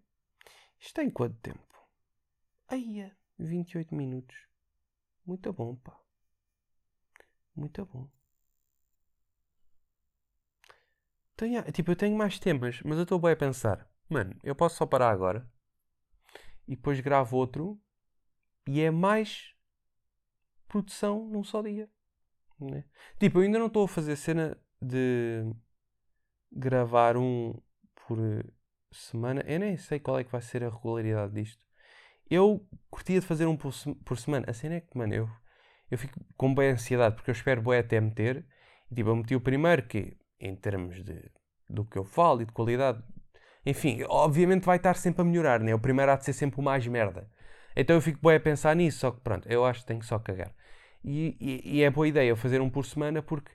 Isto 0.80 0.96
tem 0.96 1.10
quanto 1.10 1.38
tempo? 1.40 1.90
Aí, 2.68 3.12
28 3.38 3.94
minutos. 3.96 4.38
Muito 5.26 5.52
bom, 5.54 5.76
pá. 5.76 6.00
Muito 7.56 7.86
bom. 7.86 8.10
Tenho, 11.40 11.64
tipo, 11.72 11.90
eu 11.90 11.96
tenho 11.96 12.18
mais 12.18 12.38
temas, 12.38 12.82
mas 12.84 12.98
eu 12.98 13.04
estou 13.04 13.18
bem 13.18 13.32
a 13.32 13.36
pensar. 13.36 13.90
Mano, 14.10 14.36
eu 14.44 14.54
posso 14.54 14.76
só 14.76 14.86
parar 14.86 15.10
agora 15.10 15.50
e 16.68 16.76
depois 16.76 17.00
gravo 17.00 17.38
outro 17.38 17.80
e 18.68 18.82
é 18.82 18.92
mais 18.92 19.56
produção 20.68 21.30
num 21.30 21.42
só 21.42 21.62
dia. 21.62 21.90
Né? 22.60 22.84
Tipo, 23.18 23.40
eu 23.40 23.44
ainda 23.44 23.58
não 23.58 23.68
estou 23.68 23.86
a 23.86 23.88
fazer 23.88 24.18
cena 24.18 24.58
de 24.82 25.50
gravar 26.52 27.16
um 27.16 27.54
por 28.06 28.20
semana. 28.92 29.42
Eu 29.48 29.62
nem 29.62 29.78
sei 29.78 29.98
qual 29.98 30.20
é 30.20 30.26
que 30.26 30.32
vai 30.34 30.42
ser 30.42 30.62
a 30.66 30.70
regularidade 30.70 31.34
disto. 31.34 31.64
Eu 32.30 32.68
curtia 32.90 33.22
de 33.22 33.26
fazer 33.26 33.46
um 33.46 33.56
por, 33.56 33.74
por 34.04 34.18
semana. 34.18 34.46
A 34.50 34.54
cena 34.54 34.76
é 34.76 34.82
que, 34.82 34.98
mano, 34.98 35.14
eu, 35.14 35.30
eu 35.90 35.98
fico 35.98 36.20
com 36.36 36.54
bem 36.54 36.72
ansiedade 36.72 37.16
porque 37.16 37.32
eu 37.32 37.34
espero 37.34 37.62
bem 37.62 37.80
até 37.80 38.02
meter. 38.02 38.46
E, 38.92 38.96
tipo, 38.96 39.10
eu 39.10 39.16
meti 39.16 39.36
o 39.38 39.42
primeiro 39.42 39.88
que, 39.88 40.19
em 40.40 40.56
termos 40.56 41.04
de, 41.04 41.32
do 41.70 41.86
que 41.86 41.98
eu 41.98 42.04
falo 42.04 42.42
e 42.42 42.46
de 42.46 42.52
qualidade, 42.52 43.04
enfim, 43.66 44.04
obviamente 44.08 44.66
vai 44.66 44.78
estar 44.78 44.96
sempre 44.96 45.22
a 45.22 45.26
melhorar, 45.26 45.60
né? 45.60 45.74
O 45.76 45.80
primeiro 45.80 46.12
há 46.12 46.16
de 46.16 46.26
ser 46.26 46.34
sempre 46.34 46.60
o 46.60 46.64
mais 46.64 46.86
merda. 46.88 47.30
Então 47.76 47.96
eu 47.96 48.02
fico 48.02 48.20
bem 48.22 48.36
a 48.36 48.40
pensar 48.40 48.76
nisso, 48.76 49.00
só 49.00 49.12
que 49.12 49.22
pronto, 49.22 49.48
eu 49.50 49.66
acho 49.66 49.82
que 49.82 49.88
tenho 49.88 50.00
que 50.00 50.06
só 50.06 50.18
cagar. 50.20 50.54
E, 51.04 51.38
e, 51.40 51.78
e 51.78 51.84
é 51.84 51.90
boa 51.90 52.08
ideia 52.08 52.36
fazer 52.36 52.62
um 52.62 52.70
por 52.70 52.86
semana 52.86 53.22
porque 53.22 53.52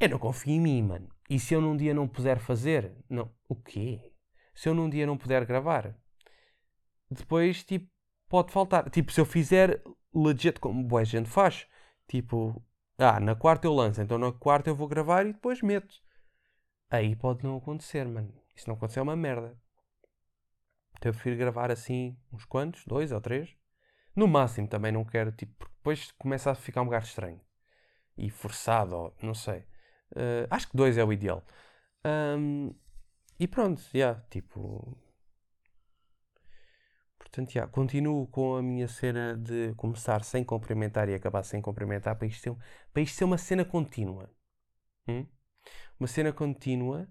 eu 0.00 0.08
não 0.08 0.18
confio 0.18 0.52
em 0.52 0.60
mim, 0.60 0.82
mano. 0.82 1.08
E 1.30 1.38
se 1.38 1.54
eu 1.54 1.60
num 1.60 1.76
dia 1.76 1.94
não 1.94 2.06
puder 2.06 2.38
fazer? 2.38 2.92
Não. 3.08 3.30
O 3.48 3.54
quê? 3.54 4.12
Se 4.54 4.68
eu 4.68 4.74
num 4.74 4.90
dia 4.90 5.06
não 5.06 5.16
puder 5.16 5.44
gravar? 5.46 5.96
Depois, 7.10 7.64
tipo, 7.64 7.90
pode 8.28 8.52
faltar. 8.52 8.90
Tipo, 8.90 9.12
se 9.12 9.20
eu 9.20 9.24
fizer 9.24 9.82
legit, 10.14 10.60
como 10.60 10.82
boa 10.84 11.04
gente 11.04 11.28
faz, 11.28 11.66
tipo, 12.08 12.62
ah, 12.98 13.18
na 13.20 13.34
quarta 13.34 13.66
eu 13.66 13.74
lanço, 13.74 14.00
então 14.00 14.18
na 14.18 14.32
quarta 14.32 14.70
eu 14.70 14.74
vou 14.74 14.88
gravar 14.88 15.26
e 15.26 15.32
depois 15.32 15.62
meto. 15.62 15.94
Aí 16.90 17.16
pode 17.16 17.44
não 17.44 17.56
acontecer, 17.56 18.06
mano. 18.06 18.32
Se 18.54 18.68
não 18.68 18.74
acontecer 18.74 19.00
é 19.00 19.02
uma 19.02 19.16
merda. 19.16 19.58
Então 20.96 21.10
eu 21.10 21.14
prefiro 21.14 21.36
gravar 21.36 21.70
assim 21.70 22.16
uns 22.32 22.44
quantos, 22.44 22.84
dois 22.86 23.12
ou 23.12 23.20
três. 23.20 23.54
No 24.14 24.28
máximo 24.28 24.68
também 24.68 24.92
não 24.92 25.04
quero, 25.04 25.32
tipo, 25.32 25.68
depois 25.76 26.12
começa 26.12 26.50
a 26.50 26.54
ficar 26.54 26.82
um 26.82 26.86
bocado 26.86 27.06
estranho. 27.06 27.40
E 28.16 28.30
forçado, 28.30 28.94
ou 28.94 29.16
não 29.20 29.34
sei. 29.34 29.60
Uh, 30.12 30.46
acho 30.50 30.68
que 30.68 30.76
dois 30.76 30.96
é 30.96 31.04
o 31.04 31.12
ideal. 31.12 31.44
Um, 32.06 32.72
e 33.40 33.48
pronto, 33.48 33.80
já, 33.80 33.98
yeah, 33.98 34.20
tipo. 34.30 34.96
Portanto, 37.34 37.50
já, 37.52 37.66
continuo 37.66 38.28
com 38.28 38.54
a 38.54 38.62
minha 38.62 38.86
cena 38.86 39.36
de 39.36 39.74
começar 39.74 40.22
sem 40.22 40.44
cumprimentar 40.44 41.08
e 41.08 41.14
acabar 41.14 41.42
sem 41.42 41.60
cumprimentar 41.60 42.14
para 42.16 42.28
isto 42.28 42.40
ser, 42.40 42.56
para 42.92 43.02
isto 43.02 43.16
ser 43.16 43.24
uma 43.24 43.36
cena 43.36 43.64
contínua. 43.64 44.30
Hum? 45.08 45.26
Uma 45.98 46.06
cena 46.06 46.32
contínua 46.32 47.08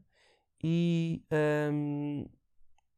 e. 0.64 1.26
Um, 1.70 2.26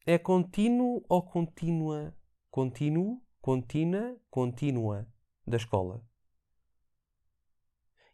é 0.05 0.19
contínuo 0.19 1.03
ou 1.09 1.23
contínua? 1.23 2.15
Contínuo, 2.51 3.19
contínua, 3.41 4.15
contínua 4.29 5.07
da 5.47 5.57
escola. 5.57 6.05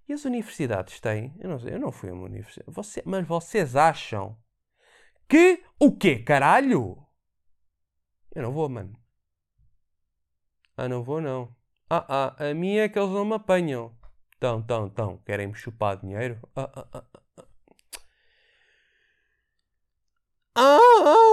E 0.08 0.13
as 0.13 0.24
universidades 0.24 1.02
têm? 1.02 1.36
Eu 1.38 1.50
não 1.50 1.60
sei, 1.60 1.74
eu 1.74 1.80
não 1.80 1.91
fui 1.91 2.10
a 2.12 2.13
uma 2.13 2.28
universidade. 2.28 2.71
Você, 2.71 3.04
mas 3.06 3.28
vocês 3.28 3.76
acham 3.76 4.41
que 5.28 5.62
o 5.78 5.97
quê, 5.97 6.19
caralho? 6.19 7.06
Eu 8.34 8.43
não 8.43 8.54
vou, 8.54 8.69
mano. 8.69 9.00
Ah, 10.81 10.87
não 10.89 11.03
vou 11.03 11.21
não. 11.21 11.55
Ah, 11.89 12.33
ah, 12.39 12.49
a 12.49 12.53
mim 12.55 12.77
é 12.77 12.89
que 12.89 12.97
eles 12.97 13.11
não 13.11 13.23
me 13.23 13.35
apanham. 13.35 13.95
Tão, 14.39 14.63
tão, 14.63 14.89
tão. 14.89 15.17
Querem-me 15.19 15.53
chupar 15.53 15.97
dinheiro? 15.97 16.39
Ah, 16.55 16.69
ah, 16.75 16.87
ah. 16.93 17.03
ah. 17.37 17.43
ah, 20.55 20.79
ah. 20.81 21.03
ah 21.05 21.30